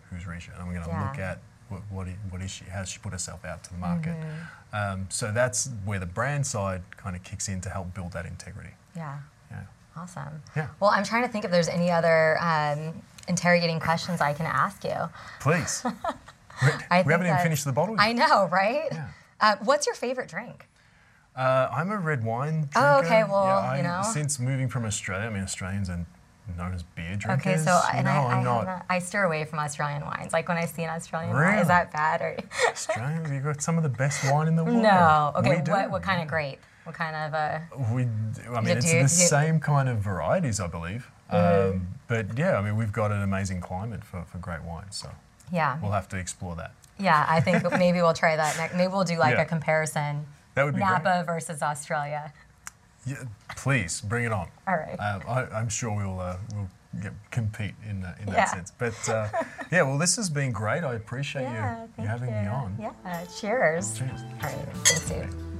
who's 0.09 0.23
Risha, 0.23 0.51
and 0.53 0.61
I'm 0.63 0.71
going 0.73 0.83
to 0.83 0.89
Yeah. 0.89 1.03
look 1.07 1.19
at 1.19 1.37
what, 1.69 1.81
what, 1.89 2.07
what 2.29 2.41
is 2.41 2.51
she, 2.51 2.65
how 2.65 2.79
has 2.79 2.89
she 2.89 2.99
put 2.99 3.11
herself 3.11 3.45
out 3.45 3.63
to 3.65 3.71
the 3.71 3.77
market. 3.77 4.15
Mm-hmm. 4.15 4.75
Um, 4.75 5.07
so 5.09 5.31
that's 5.31 5.69
where 5.85 5.99
the 5.99 6.05
brand 6.05 6.45
side 6.45 6.81
kind 6.97 7.15
of 7.15 7.23
kicks 7.23 7.47
in 7.47 7.61
to 7.61 7.69
help 7.69 7.93
build 7.93 8.13
that 8.13 8.25
integrity. 8.25 8.71
Yeah. 8.95 9.19
Yeah. 9.51 9.63
Awesome. 9.95 10.41
Yeah. 10.55 10.67
Well, 10.79 10.89
I'm 10.89 11.03
trying 11.03 11.23
to 11.23 11.29
think 11.29 11.45
if 11.45 11.51
there's 11.51 11.69
any 11.69 11.91
other 11.91 12.37
um, 12.41 13.01
interrogating 13.27 13.79
questions 13.79 14.21
I 14.21 14.33
can 14.33 14.45
ask 14.45 14.83
you. 14.83 14.95
Please. 15.39 15.83
we 16.61 16.69
we 17.05 17.11
haven't 17.11 17.27
even 17.27 17.39
finished 17.39 17.65
the 17.65 17.71
bottle. 17.71 17.95
I 17.99 18.13
know, 18.13 18.47
right? 18.47 18.87
Yeah. 18.91 19.07
Uh, 19.39 19.55
what's 19.63 19.85
your 19.85 19.95
favorite 19.95 20.29
drink? 20.29 20.67
Uh, 21.35 21.67
I'm 21.71 21.91
a 21.91 21.97
red 21.97 22.23
wine 22.23 22.69
drinker. 22.71 22.79
Oh, 22.79 22.99
okay, 23.03 23.23
well, 23.23 23.45
yeah, 23.45 23.57
I, 23.57 23.77
you 23.77 23.83
know. 23.83 24.01
Since 24.03 24.39
moving 24.39 24.69
from 24.69 24.85
Australia, 24.85 25.27
I 25.27 25.29
mean, 25.31 25.43
Australians 25.43 25.89
are 25.89 26.05
known 26.57 26.73
as 26.73 26.83
beer 26.83 27.15
drinkers. 27.15 27.45
Okay, 27.47 27.57
so 27.57 27.79
and 27.93 28.05
know, 28.05 28.11
I, 28.11 28.33
I, 28.35 28.43
not. 28.43 28.85
I 28.89 28.99
steer 28.99 29.23
away 29.23 29.45
from 29.45 29.59
Australian 29.59 30.03
wines. 30.05 30.33
Like 30.33 30.47
when 30.47 30.57
I 30.57 30.65
see 30.65 30.83
an 30.83 30.89
Australian 30.89 31.33
wine, 31.33 31.59
is 31.59 31.67
that 31.67 31.91
bad 31.91 32.21
or 32.21 32.37
Australians, 32.69 33.31
you've 33.31 33.43
got 33.43 33.61
some 33.61 33.77
of 33.77 33.83
the 33.83 33.89
best 33.89 34.23
wine 34.31 34.47
in 34.47 34.55
the 34.55 34.63
world. 34.65 34.77
no? 34.83 35.31
Okay, 35.37 35.61
We 35.65 35.71
what 35.71 35.89
what 35.91 36.03
kind 36.03 36.21
of 36.21 36.27
grape? 36.27 36.59
What 36.83 36.95
kind 36.95 37.15
of 37.15 37.33
uh? 37.33 37.59
We, 37.93 38.03
I 38.53 38.61
mean, 38.61 38.77
it's 38.77 38.85
do- 38.85 38.91
the 38.97 39.01
do- 39.03 39.07
same 39.07 39.59
kind 39.59 39.87
of 39.87 39.99
varieties, 39.99 40.59
I 40.59 40.67
believe. 40.67 41.09
Mm-hmm. 41.31 41.75
Um, 41.77 41.87
but 42.07 42.37
yeah, 42.37 42.57
I 42.57 42.61
mean, 42.61 42.75
we've 42.75 42.91
got 42.91 43.11
an 43.11 43.21
amazing 43.21 43.61
climate 43.61 44.03
for, 44.03 44.23
for 44.25 44.37
great 44.39 44.61
wine, 44.63 44.91
so 44.91 45.09
Yeah, 45.51 45.79
we'll 45.81 45.91
have 45.93 46.07
to 46.09 46.17
explore 46.17 46.55
that. 46.57 46.73
yeah. 46.99 47.25
I 47.27 47.39
think 47.39 47.63
maybe 47.79 48.01
we'll 48.01 48.13
try 48.13 48.35
that 48.35 48.57
next. 48.57 48.75
Maybe 48.75 48.91
we'll 48.91 49.05
do 49.05 49.17
like 49.17 49.35
Yeah. 49.35 49.41
a 49.43 49.45
comparison. 49.45 50.25
That 50.55 50.65
would 50.65 50.75
be 50.75 50.81
Napa 50.81 51.23
versus 51.25 51.63
Australia. 51.63 52.31
Yeah, 53.05 53.23
please 53.55 54.01
bring 54.01 54.25
it 54.25 54.31
on. 54.31 54.47
All 54.67 54.75
right. 54.75 54.97
Um, 54.99 55.21
I, 55.27 55.45
I'm 55.53 55.69
sure 55.69 55.95
we'll 55.95 56.19
uh, 56.19 56.37
we'll 56.53 56.69
get, 57.01 57.11
compete 57.31 57.73
in 57.89 58.01
that, 58.01 58.19
in 58.19 58.27
that 58.27 58.35
Yeah. 58.35 58.45
sense. 58.45 58.71
But 58.71 59.09
uh, 59.09 59.27
yeah, 59.71 59.81
well, 59.83 59.97
this 59.97 60.15
has 60.15 60.29
been 60.29 60.51
great. 60.51 60.83
I 60.83 60.95
appreciate 60.95 61.43
yeah, 61.43 61.83
you, 61.97 62.03
you 62.03 62.07
having 62.07 62.31
me 62.31 62.47
on. 62.47 62.77
Yeah. 62.79 63.25
Cheers. 63.39 63.97
Cheers. 63.97 64.21
All 64.21 64.49
right. 64.49 64.67
Thanks, 64.83 65.09
dude. 65.09 65.52